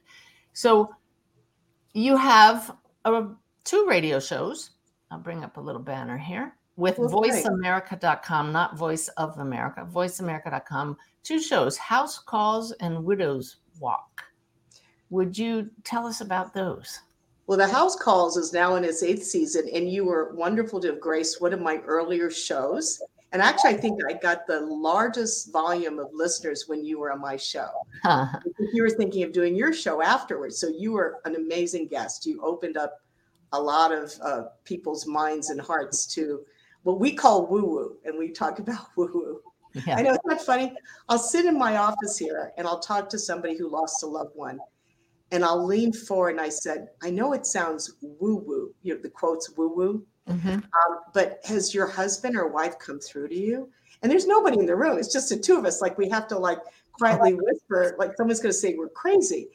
[0.54, 0.96] So
[1.94, 3.28] you have uh,
[3.64, 4.72] two radio shows.
[5.12, 10.98] I'll bring up a little banner here with Well, voiceamerica.com, not Voice of America, voiceamerica.com.
[11.24, 14.24] Two shows, House Calls and Widow's Walk.
[15.10, 17.00] Would you tell us about those?
[17.48, 20.88] Well, the House Calls is now in its eighth season, and you were wonderful to
[20.88, 23.02] have graced one of my earlier shows.
[23.32, 27.20] And actually, I think I got the largest volume of listeners when you were on
[27.20, 27.68] my show.
[28.02, 28.28] Huh.
[28.74, 30.58] You were thinking of doing your show afterwards.
[30.58, 32.26] So you were an amazing guest.
[32.26, 33.02] You opened up
[33.52, 36.46] a lot of uh, people's minds and hearts to
[36.84, 37.98] what we call woo woo.
[38.06, 39.42] And we talk about woo woo.
[39.86, 39.98] Yeah.
[39.98, 40.74] I know it's not funny.
[41.10, 44.36] I'll sit in my office here and I'll talk to somebody who lost a loved
[44.36, 44.60] one.
[45.32, 49.02] And I'll lean forward and I said, I know it sounds woo woo, you know,
[49.02, 50.64] the quotes woo woo, Mhm.
[50.64, 53.70] um, but has your husband or wife come through to you?
[54.02, 54.98] And there's nobody in the room.
[54.98, 55.82] It's just the two of us.
[55.82, 56.60] Like we have to like
[56.94, 59.50] quietly whisper, like someone's going to say we're crazy.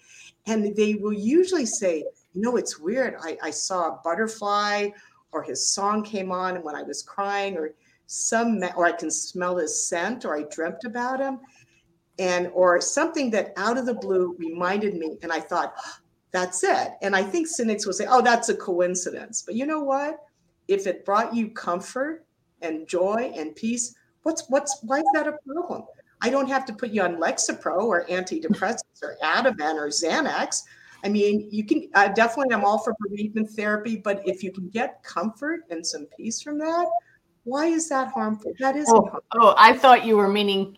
[0.47, 3.17] And they will usually say, you know, it's weird.
[3.21, 4.91] I, I saw a butterfly
[5.33, 7.75] or his song came on and when I was crying or
[8.07, 11.41] some, or I can smell his scent or I dreamt about him
[12.19, 15.19] and, or something that out of the blue reminded me.
[15.23, 15.75] And I thought,
[16.33, 16.93] that's it.
[17.03, 19.43] And I think cynics will say, oh, that's a coincidence.
[19.45, 20.19] But you know what?
[20.71, 22.25] If it brought you comfort
[22.63, 25.83] and joy and peace, what's what's why is that a problem?
[26.23, 30.63] I don't have to put you on Lexapro or antidepressants or Ativan or Xanax.
[31.03, 32.55] I mean, you can uh, definitely.
[32.55, 36.59] I'm all for bereavement therapy, but if you can get comfort and some peace from
[36.59, 36.87] that,
[37.45, 38.53] why is that harmful?
[38.61, 39.23] That isn't Oh, harmful.
[39.33, 40.77] oh, I thought you were meaning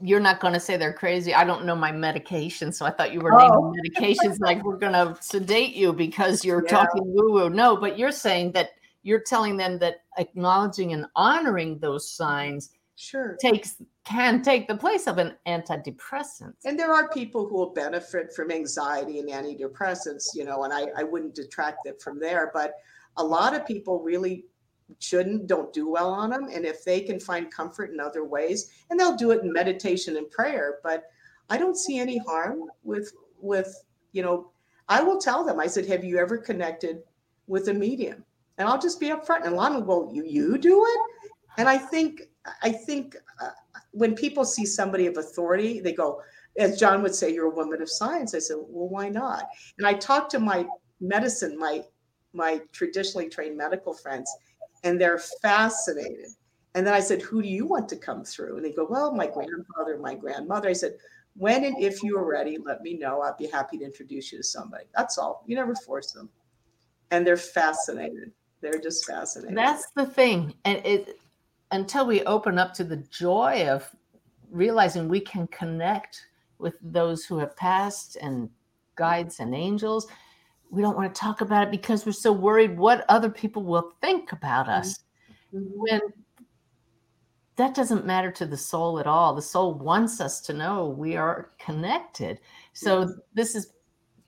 [0.00, 1.34] you're not going to say they're crazy.
[1.34, 3.72] I don't know my medication, so I thought you were Oh.
[3.72, 6.70] naming medications like we're going to sedate you because you're Yeah.
[6.70, 7.50] talking woo woo.
[7.50, 8.70] No, but you're saying that
[9.02, 13.36] you're telling them that acknowledging and honoring those signs Sure.
[13.40, 16.54] takes can take the place of an antidepressant.
[16.64, 20.86] And there are people who will benefit from anxiety and antidepressants, you know, and I,
[20.96, 22.50] I wouldn't detract it from there.
[22.52, 22.74] But
[23.18, 24.46] a lot of people really
[24.98, 26.48] shouldn't, don't do well on them.
[26.52, 30.16] And if they can find comfort in other ways, and they'll do it in meditation
[30.16, 31.04] and prayer, but
[31.50, 34.50] I don't see any harm with, with, you know,
[34.88, 37.02] I will tell them, I said, have you ever connected
[37.46, 38.24] with a medium?
[38.58, 39.46] And I'll just be upfront.
[39.46, 41.00] And Lana, well, you, you do it?
[41.58, 42.22] And I think,
[42.62, 43.50] I think uh,
[43.92, 46.20] when people see somebody of authority, they go,
[46.58, 48.34] as John would say, you're a woman of science.
[48.34, 49.44] I said, well, why not?
[49.78, 50.66] And I talked to my
[51.00, 51.84] medicine, my
[52.34, 54.30] my traditionally trained medical friends,
[54.84, 56.26] and they're fascinated.
[56.74, 58.56] And then I said, who do you want to come through?
[58.56, 60.68] And they go, well, my grandfather, my grandmother.
[60.68, 60.94] I said,
[61.36, 63.22] when and if you are ready, let me know.
[63.22, 64.84] I'd be happy to introduce you to somebody.
[64.94, 65.42] That's all.
[65.46, 66.28] You never force them.
[67.10, 68.32] And they're fascinated.
[68.60, 69.54] They're just fascinating.
[69.54, 70.54] That's the thing.
[70.64, 71.18] And it
[71.70, 73.88] until we open up to the joy of
[74.50, 76.26] realizing we can connect
[76.58, 78.48] with those who have passed and
[78.96, 80.08] guides and angels,
[80.70, 83.92] we don't want to talk about it because we're so worried what other people will
[84.00, 84.80] think about mm-hmm.
[84.80, 85.00] us.
[85.54, 85.66] Mm-hmm.
[85.74, 86.00] When
[87.56, 89.34] that doesn't matter to the soul at all.
[89.34, 92.38] The soul wants us to know we are connected.
[92.72, 93.12] So mm-hmm.
[93.34, 93.72] this is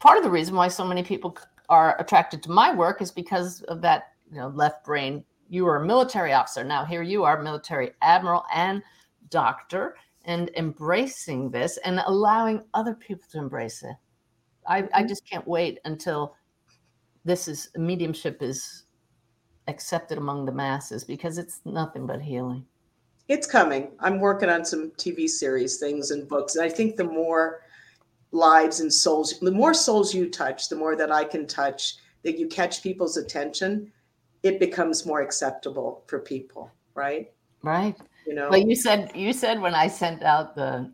[0.01, 1.39] part of the reason why so many people
[1.69, 5.25] are attracted to my work is because of that, you know, left brain.
[5.49, 6.65] You were a military officer.
[6.65, 8.83] Now here you are, military admiral and
[9.29, 13.97] doctor, and embracing this and allowing other people to embrace it.
[14.67, 15.09] I, I mm-hmm.
[15.09, 16.37] just can't wait until
[17.25, 18.85] this is mediumship is
[19.69, 22.65] accepted among the masses because it's nothing but healing.
[23.29, 23.93] It's coming.
[24.01, 26.57] I'm working on some TV series things and books.
[26.57, 27.63] And I think the more
[28.33, 32.39] lives and souls, the more souls you touch, the more that I can touch, that
[32.39, 33.93] you catch people's attention,
[34.43, 37.33] it becomes more acceptable for people, right?
[37.63, 37.97] Right.
[38.27, 40.93] You know, Well, you said you said when I sent out the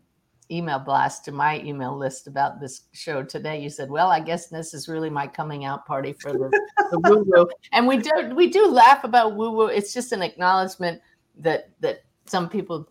[0.49, 4.47] email blast to my email list about this show today, you said, "Well, I guess
[4.47, 6.49] this is really my coming out party for the,
[6.91, 9.67] the woo woo." And we do we do laugh about woo woo.
[9.67, 11.01] It's just an acknowledgement
[11.37, 12.89] that that some people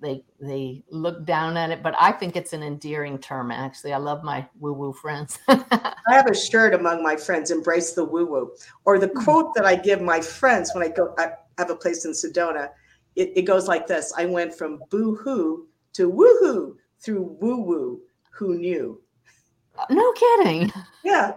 [0.00, 3.50] they they look down at it, but I think it's an endearing term.
[3.50, 5.38] Actually, I love my woo woo friends.
[5.48, 8.52] I have a shirt among my friends, "Embrace the woo woo,"
[8.84, 11.14] or the quote that I give my friends when I go.
[11.18, 12.70] I have a place in Sedona.
[13.16, 17.60] It, it goes like this: I went from boo hoo to woo hoo through woo
[17.60, 18.00] woo.
[18.30, 19.00] Who knew?
[19.90, 20.72] no kidding.
[21.04, 21.32] Yeah.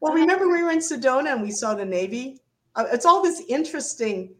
[0.00, 2.38] Well, remember we were in Sedona and we saw the Navy.
[2.76, 4.34] Uh, It's all this interesting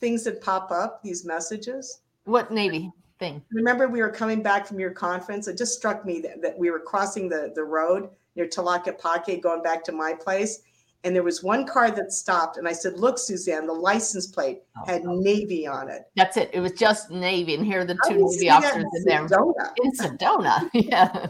[0.00, 1.02] things that pop up.
[1.02, 2.00] These messages.
[2.24, 3.42] What Navy thing?
[3.50, 5.48] Remember, we were coming back from your conference.
[5.48, 9.62] It just struck me that, that we were crossing the, the road near Tlaquepaque, going
[9.62, 10.60] back to my place.
[11.04, 12.56] And there was one car that stopped.
[12.56, 15.14] And I said, Look, Suzanne, the license plate oh, had oh.
[15.14, 16.02] Navy on it.
[16.16, 16.50] That's it.
[16.52, 19.26] It was just Navy, and here are the two Navy officers in there.
[19.26, 19.72] Sedona?
[19.82, 20.70] in Sedona.
[20.74, 21.28] Yeah.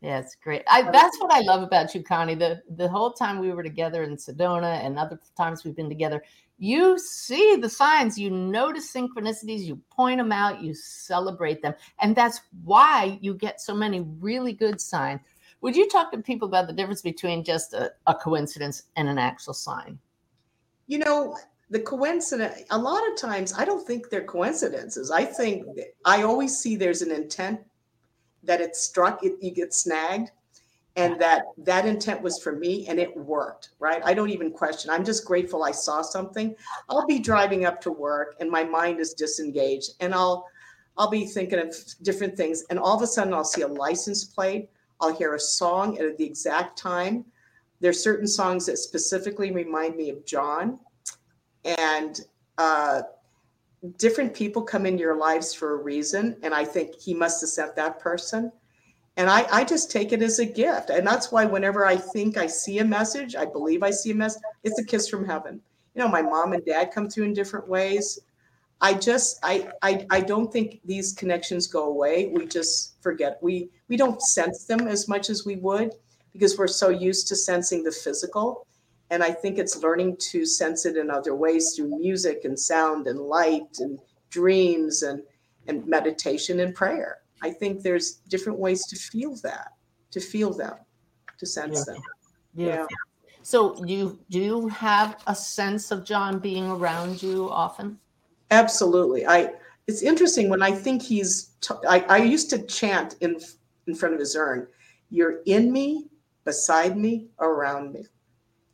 [0.00, 0.60] Yeah, it's great.
[0.68, 2.34] I, that's what I love about you, Connie.
[2.34, 6.22] The the whole time we were together in Sedona and other times we've been together,
[6.58, 11.74] you see the signs, you notice synchronicities, you point them out, you celebrate them.
[12.00, 15.20] And that's why you get so many really good signs.
[15.60, 19.18] Would you talk to people about the difference between just a, a coincidence and an
[19.18, 19.98] actual sign?
[20.86, 21.36] You know,
[21.70, 25.10] the coincidence, a lot of times, I don't think they're coincidences.
[25.10, 25.66] I think
[26.04, 27.60] I always see there's an intent
[28.42, 30.30] that it struck, it, you get snagged,
[30.96, 34.00] and that that intent was for me and it worked, right?
[34.04, 34.90] I don't even question.
[34.90, 36.54] I'm just grateful I saw something.
[36.88, 40.46] I'll be driving up to work and my mind is disengaged and I'll
[40.96, 44.24] I'll be thinking of different things and all of a sudden I'll see a license
[44.24, 44.68] plate,
[45.00, 47.24] I'll hear a song at the exact time.
[47.80, 50.78] There's certain songs that specifically remind me of John
[51.64, 52.20] and
[52.58, 53.02] uh
[53.98, 57.50] different people come in your lives for a reason and i think he must have
[57.50, 58.50] sent that person
[59.16, 60.90] and I, I just take it as a gift.
[60.90, 64.14] And that's why whenever i think i see a message i believe i see a
[64.14, 65.60] message it's a kiss from heaven.
[65.94, 68.18] You know my mom and dad come through in different ways.
[68.80, 72.28] I just I, I i don't think these connections go away.
[72.34, 73.38] We just forget.
[73.40, 75.94] We we don't sense them as much as we would
[76.32, 78.66] because we're so used to sensing the physical.
[79.10, 83.06] And I think it's learning to sense it in other ways through music and sound
[83.06, 84.00] and light and
[84.30, 85.22] dreams and
[85.68, 87.18] and meditation and prayer.
[87.44, 89.68] I think there's different ways to feel that,
[90.12, 90.76] to feel them,
[91.38, 92.00] to sense them.
[92.54, 92.86] Yeah.
[93.42, 97.98] So do you do you have a sense of John being around you often?
[98.50, 99.26] Absolutely.
[99.26, 99.52] I
[99.86, 103.38] it's interesting when I think he's t- I, I used to chant in
[103.86, 104.66] in front of his urn,
[105.10, 106.06] you're in me,
[106.46, 108.06] beside me, around me.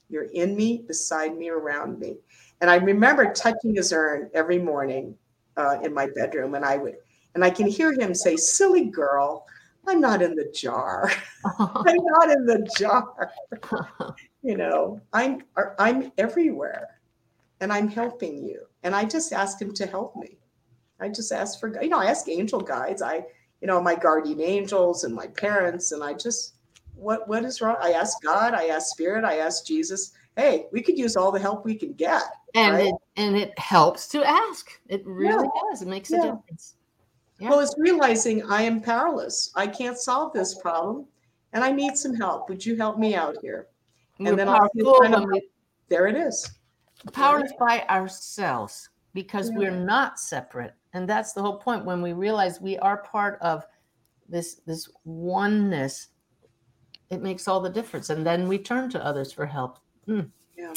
[0.09, 2.19] You're in me, beside me, around me.
[2.61, 5.17] And I remember touching his urn every morning
[5.57, 6.97] uh, in my bedroom, and I would,
[7.35, 9.47] and I can hear him say, "Silly girl,
[9.87, 11.11] I'm not in the jar.
[11.59, 13.33] I'm not in the jar.
[14.43, 17.01] you know, I'm uh, I'm everywhere,
[17.61, 20.39] and I'm helping you." And I just ask him to help me.
[21.01, 23.03] I just ask for, you know, I ask angel guides.
[23.03, 23.25] I,
[23.61, 26.55] you know, my guardian angels and my parents, and I just
[26.95, 27.77] what what is wrong?
[27.81, 30.13] I ask God, I ask Spirit, I ask Jesus.
[30.37, 32.23] Hey, we could use all the help we can get.
[32.55, 32.87] And right?
[32.87, 34.71] it and it helps to ask.
[34.89, 35.61] It really Yeah.
[35.71, 35.83] does.
[35.83, 36.19] It makes Yeah.
[36.19, 36.77] a difference.
[37.41, 37.51] Yeah.
[37.51, 39.51] Well, it's realizing I am powerless.
[39.57, 41.07] I can't solve this problem,
[41.53, 42.49] and I need some help.
[42.51, 43.69] Would you help me out here?
[44.19, 45.27] We're then I'll feel kind of-
[45.89, 46.49] There it is.
[47.13, 49.59] powered by ourselves because Yeah.
[49.59, 53.67] we're not separate and that's the whole point when we realize we are part of
[54.29, 56.09] this this oneness
[57.09, 60.21] it makes all the difference and then we turn to others for help Hmm.
[60.59, 60.75] Yeah.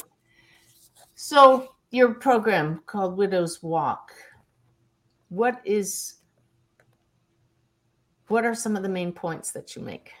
[1.14, 4.10] so your program called widows walk
[5.28, 6.14] what is
[8.28, 10.12] what are some of the main points that you make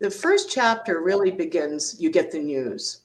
[0.00, 1.96] The first chapter really begins.
[2.00, 3.02] You get the news,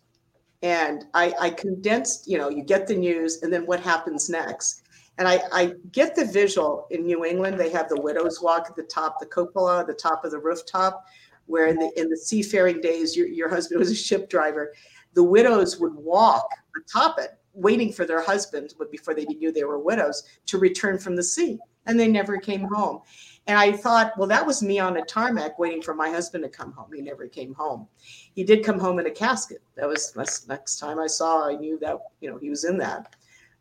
[0.62, 2.28] and I, I condensed.
[2.28, 4.84] You know, you get the news, and then what happens next.
[5.20, 7.60] And I, I get the visual in New England.
[7.60, 11.06] They have the widows walk at the top, the cupola, the top of the rooftop,
[11.48, 14.74] where in the in the seafaring days, your, your husband was a ship driver.
[15.14, 16.48] The widows would walk
[16.78, 21.00] atop it, waiting for their husbands, but before they knew they were widows, to return
[21.00, 23.02] from the sea, and they never came home.
[23.48, 26.50] And I thought, well, that was me on a tarmac waiting for my husband to
[26.50, 26.92] come home.
[26.94, 27.88] He never came home.
[28.36, 29.62] He did come home in a casket.
[29.76, 32.78] That was next, next time I saw, I knew that, you know, he was in
[32.80, 33.16] that.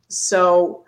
[0.08, 0.84] So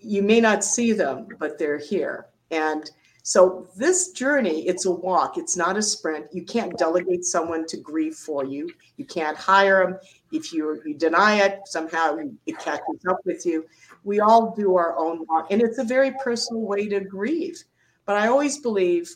[0.00, 2.26] you may not see them, but they're here.
[2.50, 2.90] And
[3.22, 5.36] so this journey, it's a walk.
[5.36, 6.26] It's not a sprint.
[6.32, 8.70] You can't delegate someone to grieve for you.
[8.96, 9.98] You can't hire them.
[10.32, 12.16] If you, you deny it, somehow
[12.46, 13.66] it catches up with you.
[14.02, 17.62] We all do our own walk, and it's a very personal way to grieve.
[18.04, 19.10] But I always believe,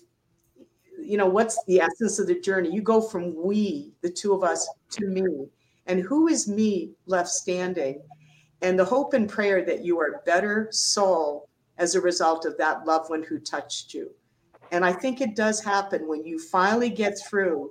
[1.03, 2.71] you know, what's the essence of the journey?
[2.73, 5.47] You go from we, the two of us, to me.
[5.87, 8.03] And who is me left standing?
[8.63, 12.57] And the hope and prayer that you are a better soul as a result of
[12.59, 14.11] that loved one who touched you.
[14.73, 17.71] And I think it does happen when you finally get through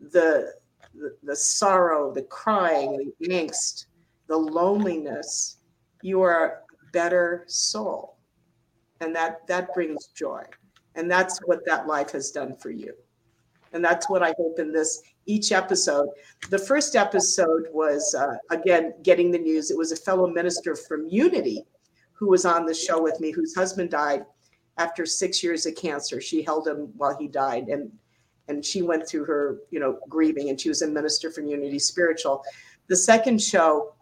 [0.00, 0.52] the
[0.94, 3.86] the, the sorrow, the crying, the angst,
[4.26, 5.58] the loneliness,
[6.02, 8.16] you are a better soul.
[9.00, 10.44] And that that brings joy.
[10.94, 12.94] And that's what that life has done for you.
[13.72, 16.08] And that's what I hope in this each episode.
[16.48, 19.70] The first episode was, uh, again, getting the news.
[19.70, 21.64] It was a fellow minister from Unity
[22.12, 24.24] who was on the show with me, whose husband died
[24.76, 26.20] after six years of cancer.
[26.20, 27.68] She held him while he died.
[27.68, 27.90] And
[28.48, 31.78] and she went through her, you know, grieving, and she was a minister from Unity
[31.78, 32.42] Spiritual.
[32.88, 33.94] The second show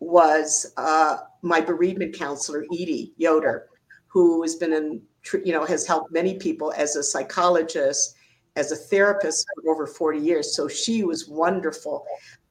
[0.00, 3.68] was uh, my bereavement counselor, Edie Yoder,
[4.18, 5.00] who has been in,
[5.44, 8.16] you know, has helped many people as a psychologist,
[8.56, 10.56] as a therapist for over 40 years.
[10.56, 12.04] So she was wonderful.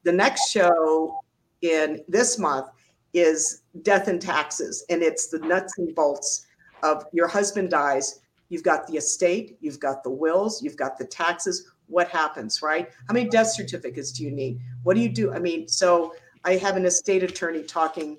[0.04, 1.20] The next show
[1.62, 2.68] in this month
[3.14, 6.46] is Death and Taxes, and it's the nuts and bolts
[6.84, 11.04] of your husband dies, You've got the estate, you've got the wills, you've got the
[11.04, 11.70] taxes.
[11.88, 12.90] What happens, right?
[13.10, 14.62] How many death certificates do you need?
[14.84, 15.34] What do you do?
[15.34, 16.14] I mean, so
[16.46, 18.18] I have an estate attorney talking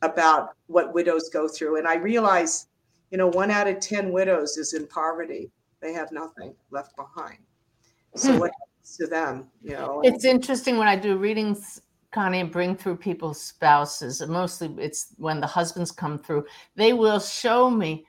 [0.00, 1.76] about what widows go through.
[1.76, 2.68] And I realize,
[3.10, 5.50] you know, one out of 10 widows is in poverty.
[5.80, 7.38] They have nothing left behind.
[8.16, 10.00] So what happens to them, you know?
[10.04, 11.80] It's interesting when I do readings,
[12.12, 14.20] Connie, and bring through people's spouses.
[14.20, 16.44] and Mostly it's when the husbands come through,
[16.74, 18.04] they will show me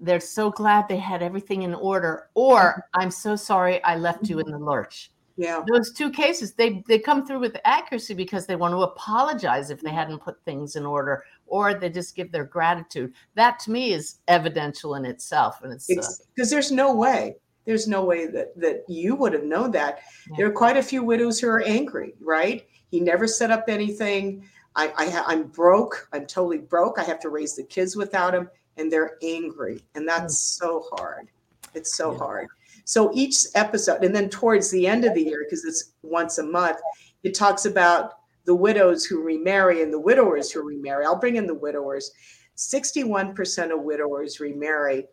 [0.00, 4.38] they're so glad they had everything in order, or I'm so sorry I left you
[4.38, 5.10] in the lurch.
[5.36, 5.64] yeah.
[5.66, 9.80] Those two cases, they they come through with accuracy because they want to apologize if
[9.80, 13.12] they hadn't put things in order, or they just give their gratitude.
[13.34, 15.94] That to me is evidential in itself, and it's, uh,
[16.34, 17.36] because there's no way.
[17.66, 20.00] There's no way that that you would have known that.
[20.30, 20.36] Yeah.
[20.38, 22.66] there are quite a few widows who are angry right?
[22.90, 24.44] He never set up anything.
[24.76, 26.08] I, I i'm broke.
[26.12, 26.98] I'm totally broke.
[26.98, 31.28] I have to raise the kids without him and they're angry and that's so hard.
[31.74, 32.18] It's so Yeah.
[32.18, 32.46] hard.
[32.84, 36.42] So each episode and then towards the end of the year because it's once a
[36.44, 36.78] month
[37.22, 38.17] it talks about
[38.48, 42.10] the widows who remarry and the widowers who remarry i'll bring in the widowers
[42.58, 45.06] 61% of widowers remarry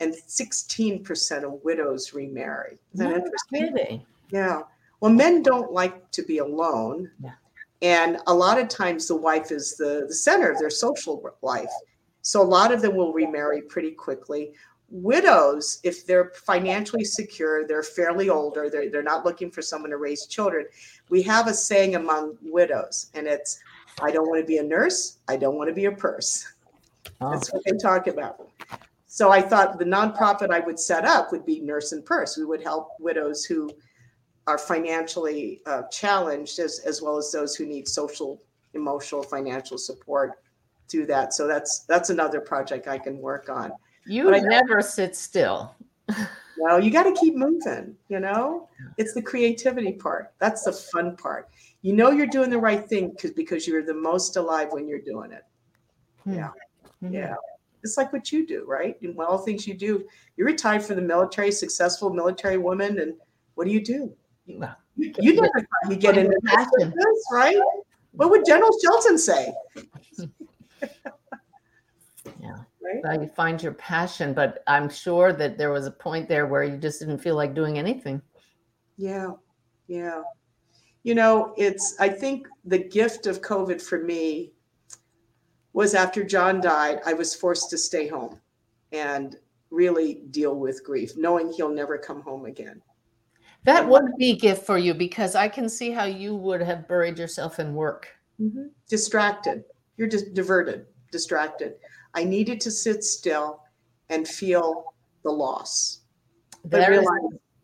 [0.00, 2.78] and 16% of widows remarry.
[2.92, 3.76] Is that no interesting?
[3.76, 4.06] kidding.
[4.30, 4.62] Yeah.
[5.00, 7.10] Well, men don't like to be alone.
[7.22, 7.32] Yeah.
[7.82, 11.70] And a lot of times the wife is the, the center of their social life.
[12.22, 14.52] So a lot of them will remarry pretty quickly.
[14.88, 19.96] Widows, if they're financially secure, they're fairly older, they're, they're not looking for someone to
[19.96, 20.66] raise children.
[21.08, 23.60] We have a saying among widows, and it's,
[24.02, 26.46] I don't want to be a nurse, I don't want to be a purse.
[27.20, 27.30] Oh.
[27.30, 28.48] That's what they talk about.
[29.06, 32.36] So I thought the nonprofit I would set up would be Nurse and Purse.
[32.36, 33.70] We would help widows who
[34.46, 38.42] are financially uh, challenged, as as well as those who need social,
[38.74, 40.32] emotional, financial support
[40.88, 41.32] Do that.
[41.32, 43.72] So that's that's another project I can work on.
[44.04, 45.74] You But I- never sit still.
[46.58, 47.96] No, you got to keep moving.
[48.08, 50.32] You know, it's the creativity part.
[50.38, 51.48] That's the fun part.
[51.82, 55.00] You know you're doing the right thing because because you're the most alive when you're
[55.00, 55.42] doing it.
[56.24, 56.50] Yeah.
[57.02, 57.12] Mhm.
[57.12, 57.34] Yeah.
[57.82, 59.00] It's like what you do, right?
[59.02, 60.06] And all the things you do.
[60.36, 63.14] You're retired from the military, successful military woman, and
[63.54, 64.12] what do you do?
[64.46, 67.56] You, Well, you, you never thought you get into this, right?
[68.12, 69.52] What would General Shelton say?
[73.12, 76.76] You find your passion, but I'm sure that there was a point there where you
[76.76, 78.20] just didn't feel like doing anything.
[78.96, 79.32] Yeah.
[79.86, 80.22] Yeah.
[81.02, 84.52] You know, it's, I think the gift of COVID for me
[85.72, 88.40] was after John died, I was forced to stay home
[88.92, 89.36] and
[89.70, 92.80] really deal with grief, knowing he'll never come home again.
[93.64, 96.62] That And would be a gift for you because I can see how you would
[96.62, 98.08] have buried yourself in work.
[98.40, 98.66] Mm-hmm.
[98.86, 99.64] distracted.
[99.96, 101.76] You're just diverted, distracted.
[102.16, 103.62] I needed to sit still
[104.08, 106.00] and feel the loss.
[106.64, 107.06] But That is-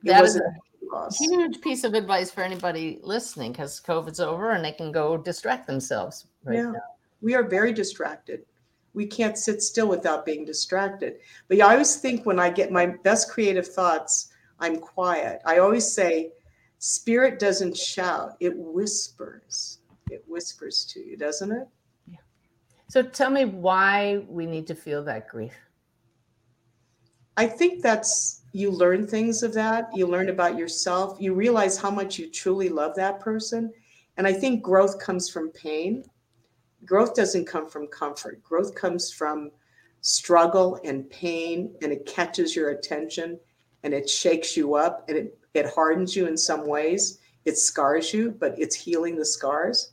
[0.04, 4.72] that is a huge piece of advice for anybody listening because COVID's over and they
[4.72, 6.26] can go distract themselves.
[6.44, 6.72] Right Yeah.
[6.72, 6.82] now.
[7.22, 8.44] We are very distracted.
[8.92, 11.20] We can't sit still without being distracted.
[11.48, 14.28] But I always think when I get my best creative thoughts,
[14.58, 15.40] I'm quiet.
[15.46, 16.32] I always say,
[16.78, 19.78] spirit doesn't shout, it whispers.
[20.10, 21.66] It whispers to you, doesn't it?
[22.92, 25.54] So tell me why we need to feel that grief.
[27.38, 29.88] I think that's you learn things of that.
[29.94, 31.16] You learn about yourself.
[31.18, 33.72] You realize how much you truly love that person.
[34.18, 36.04] And I think growth comes from pain.
[36.84, 38.42] Growth doesn't come from comfort.
[38.42, 39.52] Growth comes from
[40.02, 43.40] struggle and pain, and it catches your attention
[43.84, 47.20] and it shakes you up and it, it hardens you in some ways.
[47.46, 49.92] It scars you, but it's healing the scars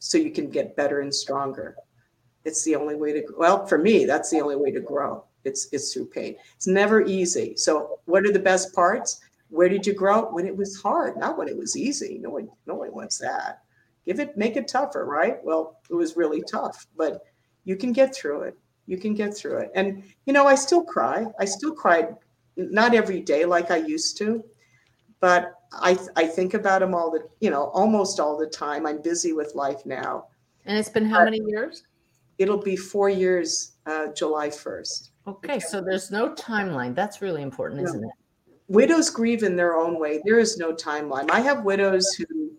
[0.00, 1.76] so you can get better and stronger.
[2.44, 5.24] It's the only way to well, for me, that's the only way to grow.
[5.44, 6.36] It's it's through pain.
[6.56, 7.56] It's never easy.
[7.56, 9.20] So what are the best parts?
[9.48, 10.32] Where did you grow?
[10.32, 12.18] When it was hard, not when it was easy.
[12.20, 13.62] No one no one wants that.
[14.06, 15.42] Give it make it tougher, right?
[15.44, 17.22] Well, it was really tough, but
[17.64, 18.58] you can get through it.
[18.86, 19.70] You can get through it.
[19.74, 21.26] And you know, I still cry.
[21.38, 22.16] I still cried
[22.56, 24.44] not every day like I used to,
[25.20, 28.86] but I I think about them all the, you know, almost all the time.
[28.86, 30.26] I'm busy with life now.
[30.66, 31.84] And it's been how many years?
[32.38, 35.10] It'll be 4 years uh, July 1st.
[35.26, 36.94] Okay, so there's no timeline.
[36.94, 38.10] That's really important, isn't it?
[38.72, 40.20] widows grieve in their own way.
[40.24, 41.30] There is no timeline.
[41.30, 42.52] I have widows who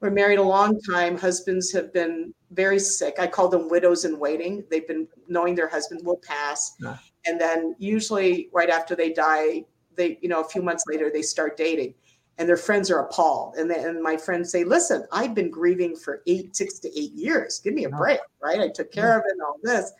[0.00, 1.16] were married a long time.
[1.16, 3.16] Husbands have been very sick.
[3.18, 4.64] I call them widows in waiting.
[4.70, 6.74] They've been knowing their husband will pass.
[6.80, 6.98] Yeah.
[7.26, 9.64] And then usually right after they die,
[9.96, 11.94] they, you know, a few months later, they start dating
[12.40, 13.56] and their friends are appalled.
[13.56, 17.12] And then and my friends say, listen, I've been grieving for eight, six to eight
[17.12, 17.60] years.
[17.60, 18.58] Give me a break, right?
[18.58, 19.92] I took care of it and all this.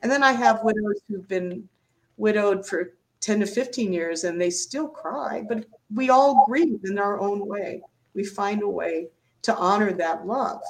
[0.00, 1.68] And then I have widows who've been
[2.16, 7.00] widowed for 10 to 15 years and they still cry, but we all grieve in
[7.00, 7.82] our own way.
[8.14, 9.08] We find a way
[9.42, 10.62] to honor that love.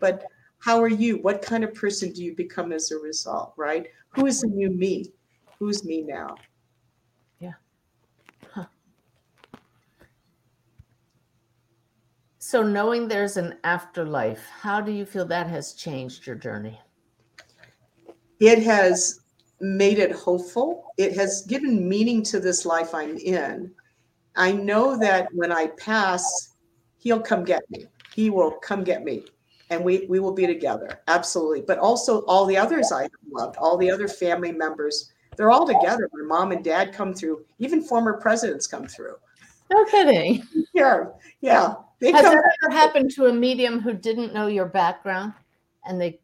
[0.00, 0.24] But
[0.58, 1.16] how are you?
[1.22, 3.86] What kind of person do you become as a result, right?
[4.10, 5.12] Who is the new me?
[5.58, 6.36] Who's me now?
[12.48, 16.80] So knowing there's an afterlife, how do you feel that has changed your journey?
[18.40, 19.20] It has
[19.60, 20.86] made it hopeful.
[20.96, 23.70] It has given meaning to this life I'm in.
[24.34, 26.54] I know that when I pass,
[26.96, 27.84] he'll come get me.
[28.14, 29.26] He will come get me
[29.68, 31.02] and we, we will be together.
[31.06, 31.60] Absolutely.
[31.60, 35.66] But also all the others I have loved, all the other family members, they're all
[35.66, 36.08] together.
[36.14, 39.16] My mom and dad come through, even former presidents come through.
[39.70, 40.42] No kidding.
[40.72, 41.08] Yeah.
[41.42, 41.74] Yeah.
[42.00, 45.32] They Has that ever happened to a medium who didn't know your background
[45.86, 46.20] and they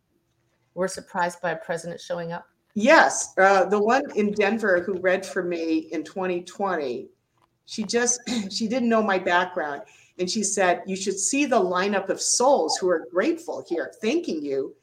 [0.75, 2.47] were surprised by a president showing up?
[2.75, 7.09] Yes, uh, the one in Denver who read for me in 2020,
[7.67, 8.21] she just
[8.51, 9.83] she didn't know my background,
[10.19, 14.45] and she said you should see the lineup of souls who are grateful here, thanking
[14.45, 14.75] you,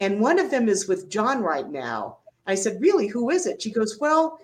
[0.00, 2.18] and one of them is with John right now.
[2.46, 3.62] I said, really, who is it?
[3.62, 4.38] She goes, well,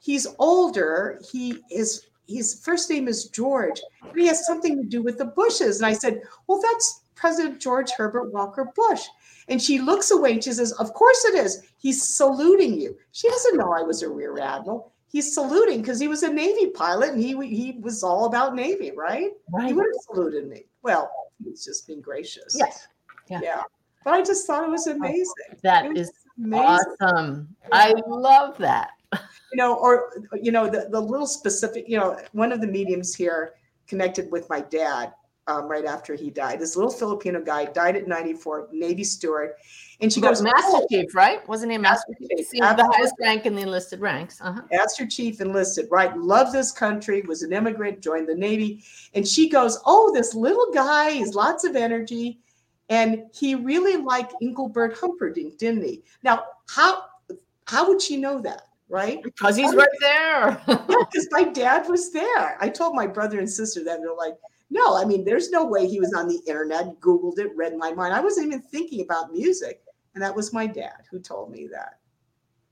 [0.00, 1.20] he's older.
[1.32, 5.26] He is his first name is George, and he has something to do with the
[5.26, 5.78] Bushes.
[5.78, 9.02] And I said, well, that's President George Herbert Walker Bush.
[9.48, 11.62] And she looks away and she says, Of course it is.
[11.78, 12.96] He's saluting you.
[13.12, 14.92] She doesn't know I was a rear admiral.
[15.08, 18.90] He's saluting because he was a Navy pilot and he he was all about Navy,
[18.90, 19.30] right?
[19.52, 19.68] right.
[19.68, 20.64] He would have saluted me.
[20.82, 21.10] Well,
[21.42, 22.56] he's just being gracious.
[22.58, 22.88] Yes.
[23.30, 23.40] Yeah.
[23.42, 23.62] Yeah.
[24.04, 25.60] But I just thought it was amazing.
[25.62, 26.66] That It was is amazing.
[27.00, 27.56] awesome.
[27.70, 28.90] I love that.
[29.56, 33.14] You know, or you know, the, the little specific, you know, one of the mediums
[33.14, 33.54] here
[33.86, 35.14] connected with my dad
[35.46, 36.60] um, right after he died.
[36.60, 39.52] This little Filipino guy died at 94, Navy steward.
[40.02, 41.48] And she goes, Master "Oh, Chief, right?
[41.48, 42.50] Wasn't he a Master Master Chief?
[42.50, 44.42] Chief, the highest rank in the enlisted ranks.
[44.42, 44.60] Uh-huh.
[44.70, 46.14] Master Chief enlisted, right?
[46.18, 48.84] Loved this country, was an immigrant, joined the Navy.
[49.14, 52.40] And she goes, Oh, this little guy, he's lots of energy.
[52.90, 56.02] And he really liked Engelbert Humperdinck, didn't he?
[56.22, 57.04] Now, how
[57.66, 59.22] how would she know that, right?
[59.22, 60.62] Because he's right there.
[60.68, 62.56] Yeah, because my dad was there.
[62.60, 64.36] I told my brother and sister that, and they're like,
[64.70, 67.92] no, I mean, there's no way he was on the internet, Googled it, read my
[67.92, 68.14] mind.
[68.14, 69.82] I wasn't even thinking about music.
[70.14, 71.98] And that was my dad who told me that.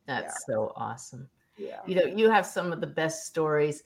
[0.07, 1.29] That's so awesome.
[1.57, 1.81] Yeah.
[1.87, 3.85] You know, you have some of the best stories.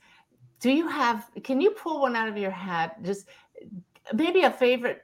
[0.61, 3.03] Do you have, can you pull one out of your hat?
[3.03, 3.29] Just
[4.15, 5.03] maybe a favorite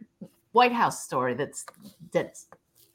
[0.53, 1.67] White House story that's,
[2.13, 2.47] that's,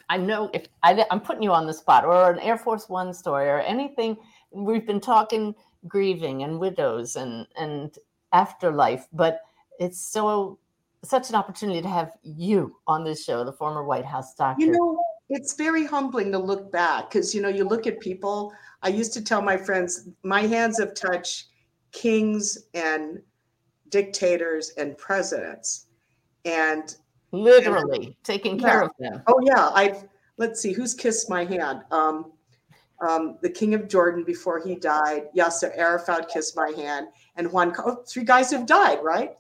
[0.10, 3.14] I know if I, I'm putting you on the spot or an Air Force One
[3.14, 4.18] story or anything.
[4.52, 5.54] We've been talking
[5.88, 7.96] grieving and widows and, and
[8.34, 9.42] afterlife, but
[9.80, 10.58] it's so,
[11.04, 14.66] such an opportunity to have you on this show, the former White House doctor.
[14.66, 18.52] You know, it's very humbling to look back because, you know, you look at people.
[18.82, 21.46] I used to tell my friends, my hands have touched
[21.92, 23.22] kings and
[23.90, 25.86] dictators and presidents.
[26.46, 26.96] And
[27.32, 28.86] literally taking care Yeah.
[28.86, 29.24] of them.
[29.28, 30.08] Oh yeah, I've
[30.38, 31.84] let's see who's kissed my hand.
[31.92, 32.32] Um,
[33.02, 37.74] um, the King of Jordan before he died, Yasser Arafat kissed my hand, and Juan.
[37.78, 39.38] Oh, three guys have died, right?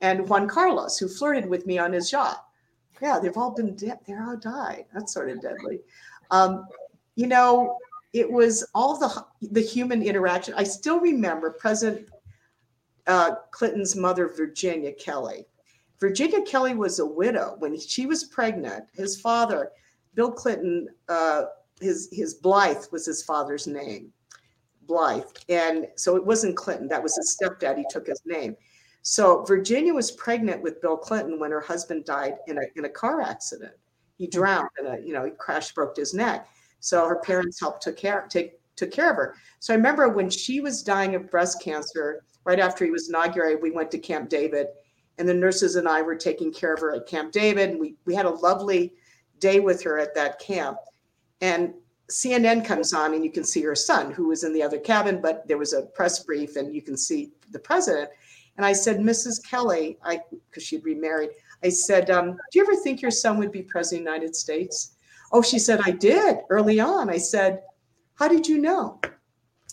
[0.00, 2.46] And Juan Carlos, who flirted with me on his yacht.
[3.00, 3.98] Yeah, they've all been dead.
[4.06, 4.86] They're all died.
[4.94, 5.80] That's sort of deadly.
[6.30, 6.66] Um,
[7.16, 7.78] you know,
[8.12, 10.54] it was all the the human interaction.
[10.54, 12.08] I still remember President
[13.06, 15.46] uh, Clinton's mother, Virginia Kelly.
[16.02, 18.86] Virginia Kelly was a widow when she was pregnant.
[18.92, 19.70] His father,
[20.14, 21.44] Bill Clinton, uh,
[21.80, 24.12] his his Blythe was his father's name,
[24.82, 26.88] Blythe, and so it wasn't Clinton.
[26.88, 27.78] That was his stepdad.
[27.78, 28.56] He took his name.
[29.02, 32.88] So Virginia was pregnant with Bill Clinton when her husband died in a in a
[32.88, 33.74] car accident,
[34.18, 36.48] he drowned and a, you know he crashed broke his neck
[36.80, 40.30] so her parents helped took care take took care of her so i remember when
[40.30, 44.28] she was dying of breast cancer right after he was inaugurated we went to camp
[44.28, 44.68] david
[45.22, 47.94] and the nurses and i were taking care of her at camp david and we,
[48.04, 48.92] we had a lovely
[49.38, 50.76] day with her at that camp
[51.40, 51.72] and
[52.10, 55.20] cnn comes on and you can see her son who was in the other cabin
[55.20, 58.10] but there was a press brief and you can see the president
[58.56, 60.20] and i said mrs kelly i
[60.50, 61.30] because she'd remarried
[61.64, 64.36] I said, um, Do you ever think your son would be president of the United
[64.36, 64.96] States?
[65.32, 67.08] Oh, she said, I did early on.
[67.08, 67.62] I said,
[68.14, 69.00] How did you know?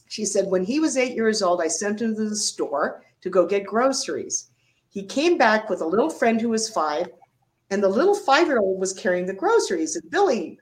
[0.07, 3.29] She said, When he was eight years old, I sent him to the store to
[3.29, 4.48] go get groceries.
[4.89, 7.07] He came back with a little friend who was five,
[7.69, 9.95] and the little five year old was carrying the groceries.
[9.95, 10.59] And Billy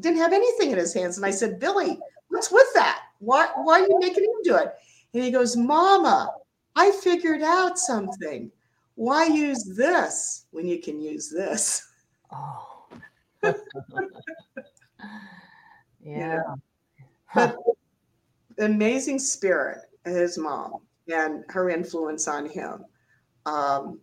[0.00, 1.16] didn't have anything in his hands.
[1.16, 1.98] And I said, Billy,
[2.28, 3.02] what's with that?
[3.18, 4.74] Why, why are you making him do it?
[5.14, 6.30] And he goes, Mama,
[6.74, 8.50] I figured out something
[8.96, 11.86] why use this when you can use this?
[12.32, 12.86] Oh.
[13.42, 13.52] yeah.
[16.02, 16.40] yeah.
[17.34, 17.56] But
[18.58, 20.80] amazing spirit, his mom,
[21.12, 22.84] and her influence on him.
[23.46, 24.00] Um,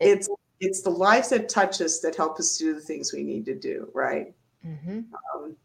[0.00, 0.28] it's
[0.60, 3.54] it's the lives that touch us that help us do the things we need to
[3.54, 4.34] do, right?
[4.66, 5.00] Mm-hmm.
[5.34, 5.56] Um,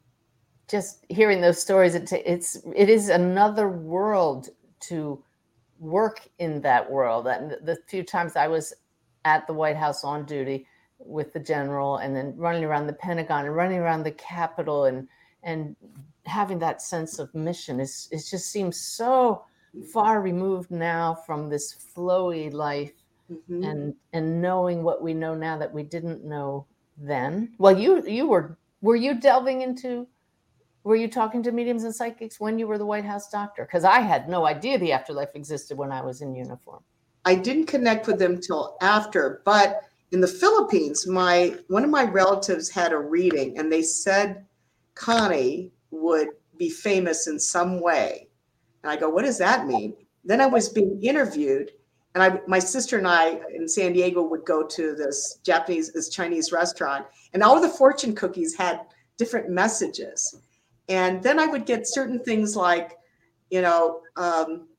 [0.68, 4.50] Just hearing those stories, it, it's it is another world
[4.82, 5.24] to
[5.80, 7.28] work in that world.
[7.28, 8.74] And the few times I was
[9.26, 10.68] at the White House on duty
[11.00, 15.08] with the general and then running around the Pentagon and running around the Capitol and
[15.44, 15.76] and
[16.26, 19.44] having that sense of mission is it just seems so
[19.94, 22.94] far removed now from this flowy life
[23.32, 23.64] mm-hmm.
[23.64, 26.66] and and knowing what we know now that we didn't know
[26.98, 27.54] then.
[27.58, 30.08] Well, you you were were you delving into
[30.84, 33.66] were you talking to mediums and psychics when you were the White House doctor?
[33.66, 36.84] Because I had no idea the afterlife existed when I was in uniform.
[37.26, 42.04] I didn't connect with them till after, but in the Philippines, my one of my
[42.04, 44.46] relatives had a reading and they said
[44.94, 48.30] Connie would be famous in some way.
[48.84, 49.96] And I go, what does that mean?
[50.24, 51.72] Then I was being interviewed
[52.16, 56.10] and I, my sister and I in San Diego would go to this Japanese, this
[56.10, 58.80] Chinese restaurant, and all the fortune cookies had
[59.18, 60.40] different messages.
[60.88, 62.98] And then I would get certain things like,
[63.50, 64.70] you know, um,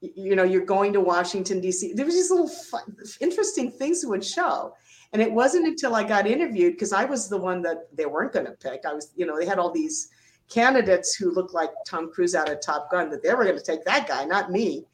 [0.00, 1.94] you know, you're going to Washington D.C.
[1.94, 4.74] There was these little fun, interesting things that would show.
[5.14, 8.34] And it wasn't until I got interviewed because I was the one that they weren't
[8.34, 8.84] going to pick.
[8.84, 10.10] I was, you know, they had all these
[10.50, 13.64] candidates who looked like Tom Cruise out of Top Gun that they were going to
[13.64, 14.84] take that guy, not me.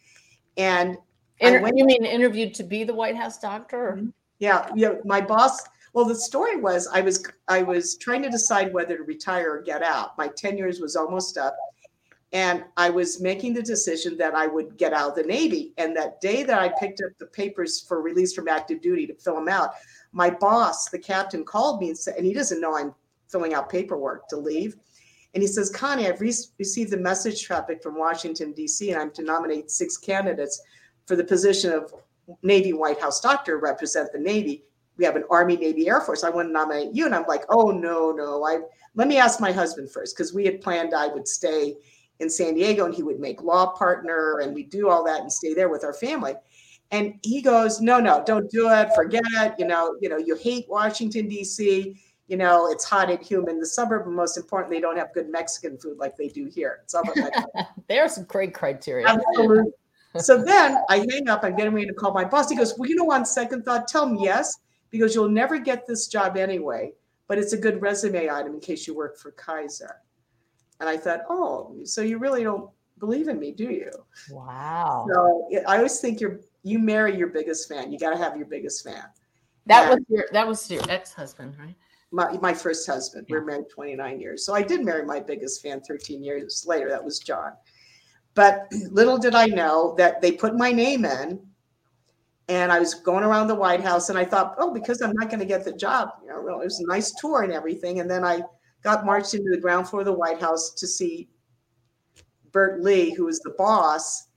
[0.56, 0.96] And
[1.40, 3.96] Inter- went, you mean interviewed to be the White House doctor?
[3.96, 4.08] Mm-hmm.
[4.38, 4.94] Yeah, yeah.
[5.04, 5.60] My boss
[5.92, 9.62] well, the story was I was I was trying to decide whether to retire or
[9.62, 10.16] get out.
[10.16, 11.56] My 10 years was almost up.
[12.32, 15.72] And I was making the decision that I would get out of the Navy.
[15.78, 19.14] And that day that I picked up the papers for release from active duty to
[19.14, 19.70] fill them out,
[20.12, 22.94] my boss, the captain, called me and said, and he doesn't know I'm
[23.26, 24.76] filling out paperwork to leave.
[25.34, 29.10] And he says, Connie, I've re- received the message traffic from Washington, D.C., and I'm
[29.12, 30.62] to nominate six candidates
[31.06, 31.92] for the position of
[32.42, 34.64] Navy White House doctor, represent the Navy
[35.00, 36.22] we have an Army, Navy, Air Force.
[36.22, 37.06] I want to nominate you.
[37.06, 38.44] And I'm like, oh, no, no.
[38.44, 38.60] I
[38.94, 41.76] Let me ask my husband first because we had planned I would stay
[42.20, 45.32] in San Diego and he would make law partner and we do all that and
[45.32, 46.34] stay there with our family.
[46.90, 48.90] And he goes, no, no, don't do it.
[48.94, 49.54] Forget it.
[49.58, 51.96] You know, you know, you hate Washington, D.C.
[52.28, 55.14] You know, it's hot and humid in the suburb, but most importantly, they don't have
[55.14, 56.80] good Mexican food like they do here.
[56.92, 57.32] Like
[57.90, 59.06] are some great criteria.
[59.06, 59.72] Absolutely.
[60.18, 61.44] So then I hang up.
[61.44, 62.50] I'm getting ready to call my boss.
[62.50, 64.58] He goes, Well, you know, on second thought, tell him yes
[64.90, 66.92] because you'll never get this job anyway,
[67.28, 69.96] but it's a good resume item in case you work for Kaiser.
[70.80, 73.90] And I thought, oh, so you really don't believe in me, do you?
[74.30, 75.06] Wow.
[75.12, 77.90] So I always think you're you marry your biggest fan.
[77.90, 79.04] You got to have your biggest fan.
[79.66, 81.74] That and was your that was your ex-husband, right?
[82.12, 83.26] My, my first husband.
[83.28, 83.36] Yeah.
[83.36, 84.44] We are married 29 years.
[84.44, 86.88] So I did marry my biggest fan 13 years later.
[86.88, 87.52] That was John.
[88.34, 91.40] But little did I know that they put my name in
[92.50, 95.28] and I was going around the White House, and I thought, oh, because I'm not
[95.28, 98.00] going to get the job, you know, it was a nice tour and everything.
[98.00, 98.42] And then I
[98.82, 101.28] got marched into the ground floor of the White House to see
[102.50, 104.30] Bert Lee, who was the boss.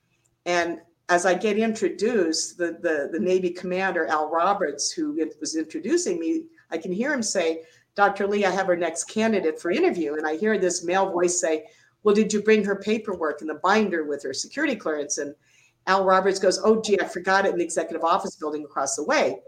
[0.46, 0.80] And
[1.10, 6.44] as I get introduced, the, the, the Navy commander, Al Roberts, who was introducing me,
[6.70, 7.64] I can hear him say,
[7.96, 8.28] Dr.
[8.28, 10.14] Lee, I have our next candidate for interview.
[10.18, 11.66] And I hear this male voice say,
[12.04, 15.18] Well, did you bring her paperwork and the binder with her security clearance?
[15.18, 15.34] And
[15.88, 19.04] Al Roberts goes, Oh, gee, I forgot it in the executive office building across the
[19.04, 19.40] way.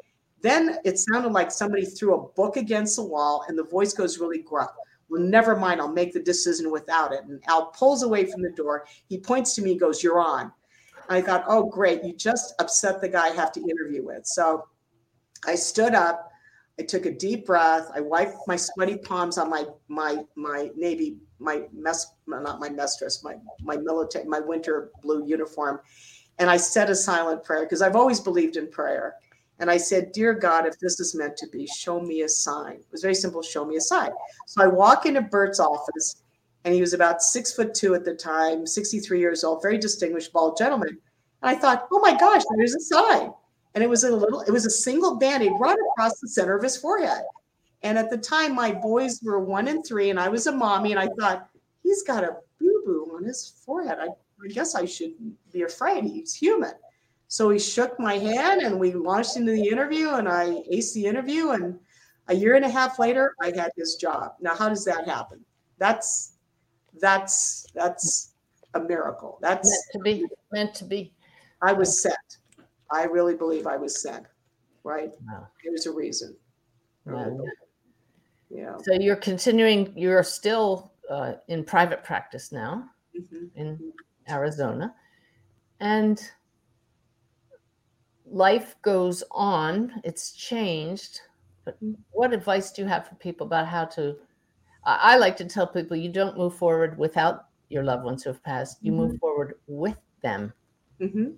[0.41, 4.20] Then it sounded like somebody threw a book against the wall and the voice goes
[4.20, 4.72] really gruff.
[5.10, 7.24] Well, never mind, I'll make the decision without it.
[7.26, 8.86] And Al pulls away from the door.
[9.08, 10.51] He points to me, goes, You're on.
[11.10, 12.03] I thought, Oh, great.
[12.03, 14.26] You just upset the guy I have to interview with.
[14.26, 14.68] So
[15.45, 16.32] I stood up.
[16.80, 17.89] I took a deep breath.
[17.93, 22.97] I wiped my sweaty palms on my my my navy my mess not my mess
[22.99, 25.80] dress my my military my winter blue uniform,
[26.39, 29.15] and I said a silent prayer because I've always believed in prayer.
[29.57, 32.73] And I said, Dear God, if this is meant to be, show me a sign.
[32.73, 34.11] It was very simple, show me a sign.
[34.47, 36.23] So I walk into Bert's office,
[36.65, 40.34] and he was about six foot two at the time, 63 years old, very distinguished,
[40.34, 40.97] bald gentleman.
[41.41, 43.32] And I thought, oh my gosh, there's a sign
[43.76, 46.63] and it was a little it was a single band-aid right across the center of
[46.63, 47.23] his forehead
[47.84, 50.91] and at the time my boys were one and three and i was a mommy
[50.91, 51.49] and i thought
[51.86, 56.33] he's got a boo-boo on his forehead I, I guess i shouldn't be afraid he's
[56.33, 56.73] human
[57.27, 61.05] so he shook my hand and we launched into the interview and i aced the
[61.05, 61.79] interview and
[62.27, 65.39] a year and a half later i had his job now how does that happen
[65.77, 66.33] that's
[66.99, 68.33] that's that's
[68.73, 71.13] a miracle that's meant to be meant to be
[71.61, 72.17] i was set
[72.91, 74.25] I really believe I was sent,
[74.83, 75.11] right?
[75.27, 75.47] Wow.
[75.63, 76.36] There's a reason.
[77.05, 77.38] Wow.
[78.49, 78.77] Yeah.
[78.83, 83.49] So you're continuing, you're still uh, in private practice now Mhm.
[83.56, 83.93] in
[84.30, 84.95] Arizona.
[85.80, 86.22] And
[88.26, 91.22] life goes on, it's changed.
[91.64, 91.78] But
[92.12, 94.16] what advice do you have for people about how to?
[94.86, 98.30] I, I like to tell people you don't move forward without your loved ones who
[98.30, 100.53] have passed, you move forward with them.
[100.99, 101.32] hmm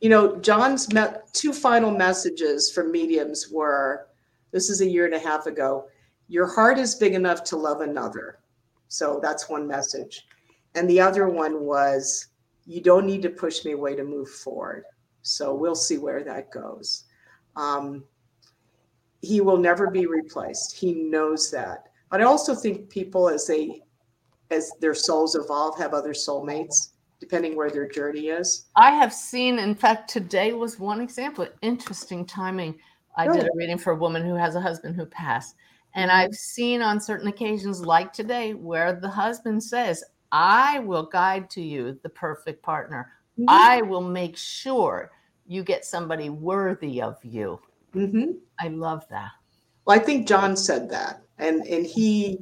[0.00, 4.08] You know, John's met two final messages from mediums were
[4.50, 5.88] this is a year and a half ago.
[6.28, 8.37] Your heart is big enough to love another.
[8.88, 10.26] So that's one message.
[10.74, 12.28] And the other one was
[12.66, 14.84] you don't need to push me away to move forward.
[15.22, 17.04] So we'll see where that goes.
[17.56, 18.04] Um,
[19.20, 20.76] he will never be replaced.
[20.76, 21.88] He knows that.
[22.10, 23.82] But I also think people, as they
[24.50, 28.66] as their souls evolve, have other soulmates, depending where their journey is.
[28.76, 31.46] I have seen, in fact, today was one example.
[31.60, 32.78] Interesting timing.
[33.16, 35.56] I did a reading for a woman who has a husband who passed.
[35.98, 41.50] And I've seen on certain occasions, like today, where the husband says, I will guide
[41.50, 43.10] to you the perfect partner.
[43.48, 45.10] I will make sure
[45.48, 47.58] you get somebody worthy of you.
[47.96, 48.30] Mm-hmm.
[48.60, 49.32] I love that.
[49.84, 52.38] Well, I think John said that, and and he,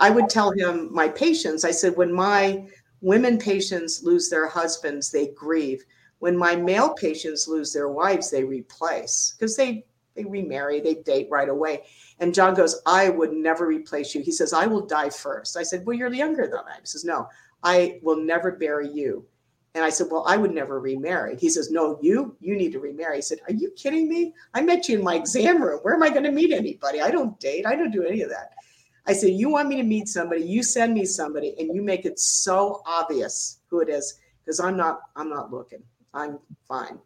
[0.00, 1.64] I would tell him my patients.
[1.64, 2.66] I said when my
[3.00, 5.84] women patients lose their husbands, they grieve.
[6.18, 9.84] When my male patients lose their wives, they replace because they
[10.18, 11.84] they remarry, they date right away.
[12.18, 14.22] And John goes, I would never replace you.
[14.22, 15.56] He says, I will die first.
[15.56, 16.80] I said, Well, you're younger than I.
[16.80, 17.28] He says, No,
[17.62, 19.24] I will never bury you.
[19.74, 21.36] And I said, Well, I would never remarry.
[21.36, 23.18] He says, No, you, you need to remarry.
[23.18, 24.34] I said, Are you kidding me?
[24.54, 25.78] I met you in my exam room.
[25.82, 27.00] Where am I going to meet anybody?
[27.00, 27.64] I don't date.
[27.64, 28.50] I don't do any of that.
[29.06, 32.04] I said, You want me to meet somebody, you send me somebody, and you make
[32.04, 35.82] it so obvious who it is, because I'm not, I'm not looking.
[36.12, 36.98] I'm fine.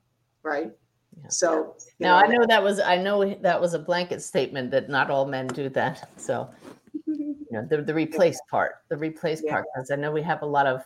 [0.43, 0.73] Right.
[1.21, 1.29] Yeah.
[1.29, 4.89] So you Now I know that was I know that was a blanket statement that
[4.89, 6.09] not all men do that.
[6.21, 6.51] So
[7.07, 9.53] you know the the replace part, the replace Yeah.
[9.53, 10.83] part, because I know we have a lot of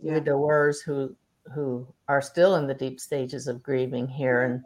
[0.00, 0.14] Yeah.
[0.14, 1.14] widowers who
[1.54, 4.64] who are still in the deep stages of grieving here, and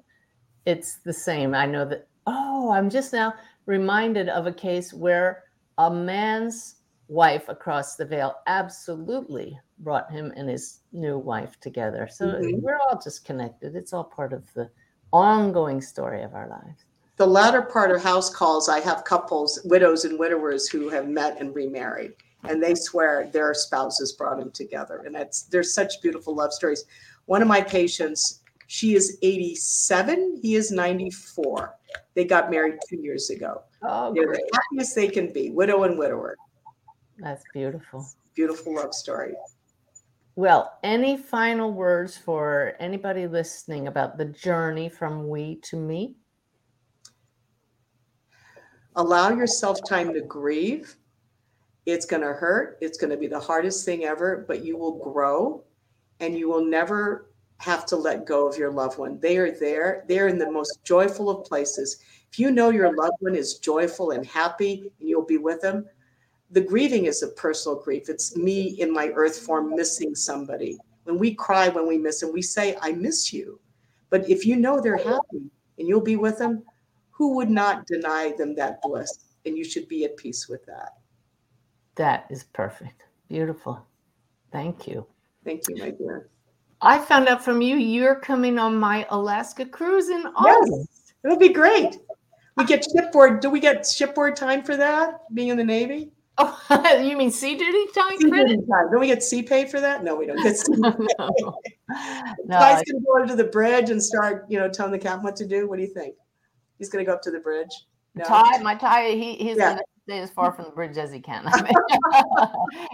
[0.65, 1.55] it's the same.
[1.55, 2.09] I know that.
[2.27, 3.35] Oh, I'm just now
[3.67, 5.45] reminded of a case where
[5.79, 6.77] a man's
[7.09, 12.09] wife across the veil absolutely brought him and his new wife together.
[12.09, 12.63] So Mhm.
[12.63, 13.77] we're all just connected.
[13.77, 14.71] It's all part of the
[15.15, 16.85] ongoing story of our lives.
[17.17, 21.41] the latter part of house calls, I have couples, widows and widowers who have met
[21.41, 22.13] and remarried,
[22.49, 25.03] and they swear their spouses brought them together.
[25.07, 26.85] And that's there's such beautiful love stories.
[27.27, 31.77] One of my patients, she is 87, he is 94.
[32.15, 33.63] They got married two years ago.
[33.83, 34.41] Oh, They're great.
[34.51, 36.37] the happiest they can be, widow and widower.
[37.19, 38.05] That's beautiful.
[38.35, 39.35] Beautiful love story.
[40.37, 46.17] Well, any final words for anybody listening about the journey from we to me?
[48.97, 50.97] allow yourself time to grieve.
[51.87, 52.79] It's going to hurt.
[52.81, 55.65] It's going to be the hardest thing ever, but you will grow
[56.21, 59.19] and you will never have to let go of your loved one.
[59.21, 60.05] They are there.
[60.09, 61.99] They're in the most joyful of places.
[62.33, 65.87] If you know your loved one is joyful and happy and you'll be with them,
[66.55, 68.09] the grieving is a personal grief.
[68.09, 70.79] It's me in my earth form missing somebody.
[71.03, 73.61] When we cry when we miss and we say, I miss you.
[74.09, 76.63] But if you know they're happy and you'll be with them,
[77.11, 79.11] who would not deny them that bliss?
[79.45, 80.93] And you should be at peace with that.
[81.97, 83.03] That is perfect.
[83.29, 83.85] Beautiful.
[84.53, 85.05] Thank you.
[85.45, 86.29] Thank you, my dear.
[86.81, 90.73] I found out from you you're coming on my Alaska cruise in August.
[90.73, 91.99] Yes, It'll be great.
[92.57, 93.41] We get shipboard.
[93.41, 95.23] Do we get shipboard time for that?
[95.35, 96.13] Being in the Navy?
[96.39, 98.49] Oh, you mean sea duty time Sea credit?
[98.49, 98.91] duty time.
[98.91, 100.03] Don't we get sea pay for that?
[100.03, 100.81] No, we don't get sea pay.
[100.81, 100.99] no,
[102.45, 105.23] no Guy's I- gonna go to the bridge and start, you know, telling the captain
[105.23, 105.69] what to do.
[105.69, 106.15] What do you think?
[106.79, 107.71] He's gonna go up to the bridge.
[108.17, 108.25] No.
[108.25, 109.65] Ty, my Ty, he, he's Yeah.
[109.71, 111.43] going to stay as far from the bridge as he can.
[111.49, 111.73] I mean,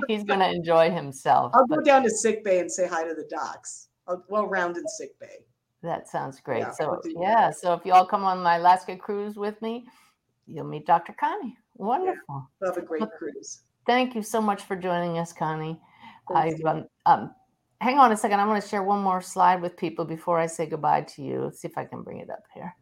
[0.09, 1.53] he's going to enjoy himself.
[1.55, 3.89] I'll go down to sick bay and say hi to the docs.
[4.09, 5.45] I'll, well, round in sick bay.
[5.83, 6.61] that sounds great.
[6.61, 7.51] Yeah, so, yeah.
[7.51, 9.85] So, if you all come on my Alaska cruise with me,
[10.47, 11.13] you'll meet Dr.
[11.13, 11.55] Connie.
[11.81, 12.47] Wonderful.
[12.61, 13.63] We'll have a great cruise.
[13.87, 15.81] Thank you so much for joining us, Connie.
[16.29, 17.35] I um, um,
[17.81, 18.39] hang on a second.
[18.39, 21.45] I want to share one more slide with people before I say goodbye to you.
[21.45, 22.77] Let's see if I can bring it up here.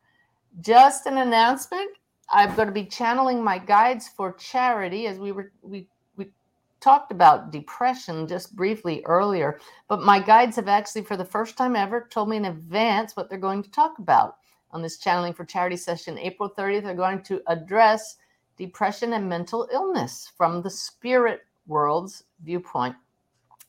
[0.61, 1.89] Just an announcement.
[2.31, 6.33] I'm going to be channeling my guides for charity as we were we we
[6.81, 11.77] talked about depression just briefly earlier, but my guides have actually for the first time
[11.77, 14.39] ever told me in advance what they're going to talk about
[14.73, 16.83] on this channeling for charity session April 30th.
[16.83, 18.17] They're going to address
[18.59, 22.97] depression and mental illness from the spirit world's viewpoint.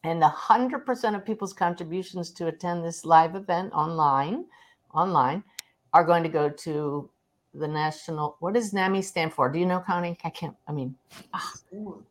[0.03, 4.45] And 100% of people's contributions to attend this live event online,
[4.93, 5.43] online,
[5.93, 7.09] are going to go to
[7.53, 8.37] the national.
[8.39, 9.49] What does NAMI stand for?
[9.51, 10.17] Do you know, Connie?
[10.23, 10.55] I can't.
[10.67, 10.95] I mean,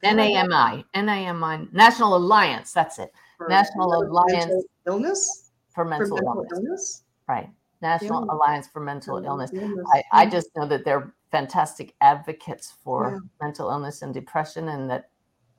[0.03, 2.73] NAMI, NAMI, National Alliance.
[2.73, 3.13] That's it.
[3.39, 6.53] for National mental Alliance illness for for mental, mental illness.
[6.59, 7.03] illness.
[7.29, 7.49] Right.
[7.81, 8.35] National Yeah.
[8.35, 9.53] Alliance for Mental Illness.
[9.55, 9.87] Illness.
[9.95, 13.19] I, I just know that they're fantastic advocates for Yeah.
[13.41, 15.11] mental illness and depression, and that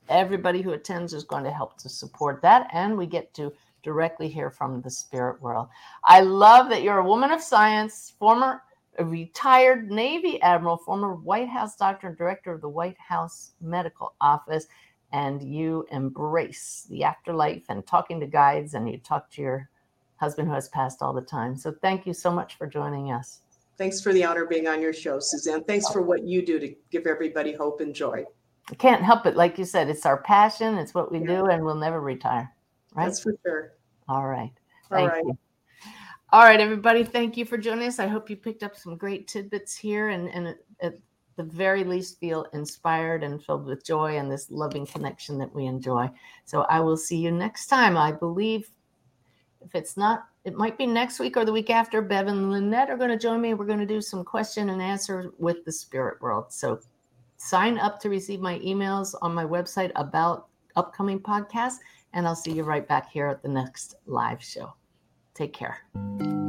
[0.07, 2.67] everybody who attends is going to help to support that.
[2.73, 3.53] And we get to
[3.83, 5.69] directly hear from the spirit world.
[6.03, 8.63] I love that you're a woman of science, former
[8.99, 14.67] retired Navy admiral, former White House doctor, and director of the White House Medical Office.
[15.11, 19.69] And you embrace the afterlife and talking to guides, and you talk to your
[20.17, 21.55] husband who has passed all the time.
[21.55, 23.41] So thank you so much for joining us.
[23.79, 25.63] Thanks for the honor of being on your show, Suzanne.
[25.63, 28.25] Thanks for what you do to give everybody hope and joy.
[28.69, 29.37] I can't help it.
[29.37, 30.77] Like you said, it's our passion.
[30.77, 31.27] It's what we Yeah.
[31.27, 32.53] do, and we'll never retire.
[32.93, 33.05] Right.
[33.05, 33.71] That's for sure.
[34.09, 34.51] All right.
[34.91, 35.23] All Thank right.
[35.23, 35.37] you.
[36.33, 37.05] All right, everybody.
[37.05, 37.99] Thank you for joining us.
[37.99, 40.99] I hope you picked up some great tidbits here and, and at
[41.37, 45.65] the very least feel inspired and filled with joy and this loving connection that we
[45.67, 46.09] enjoy.
[46.43, 47.95] So I will see you next time.
[47.95, 48.69] I believe
[49.61, 52.01] if it's not, it might be next week or the week after.
[52.01, 53.53] Bev and Lynette are going to join me.
[53.53, 56.45] We're going to do some question and answer with the spirit world.
[56.49, 56.79] So
[57.37, 61.77] sign up to receive my emails on my website about upcoming podcasts,
[62.13, 64.73] and I'll see you right back here at the next live show.
[65.33, 66.48] Take care.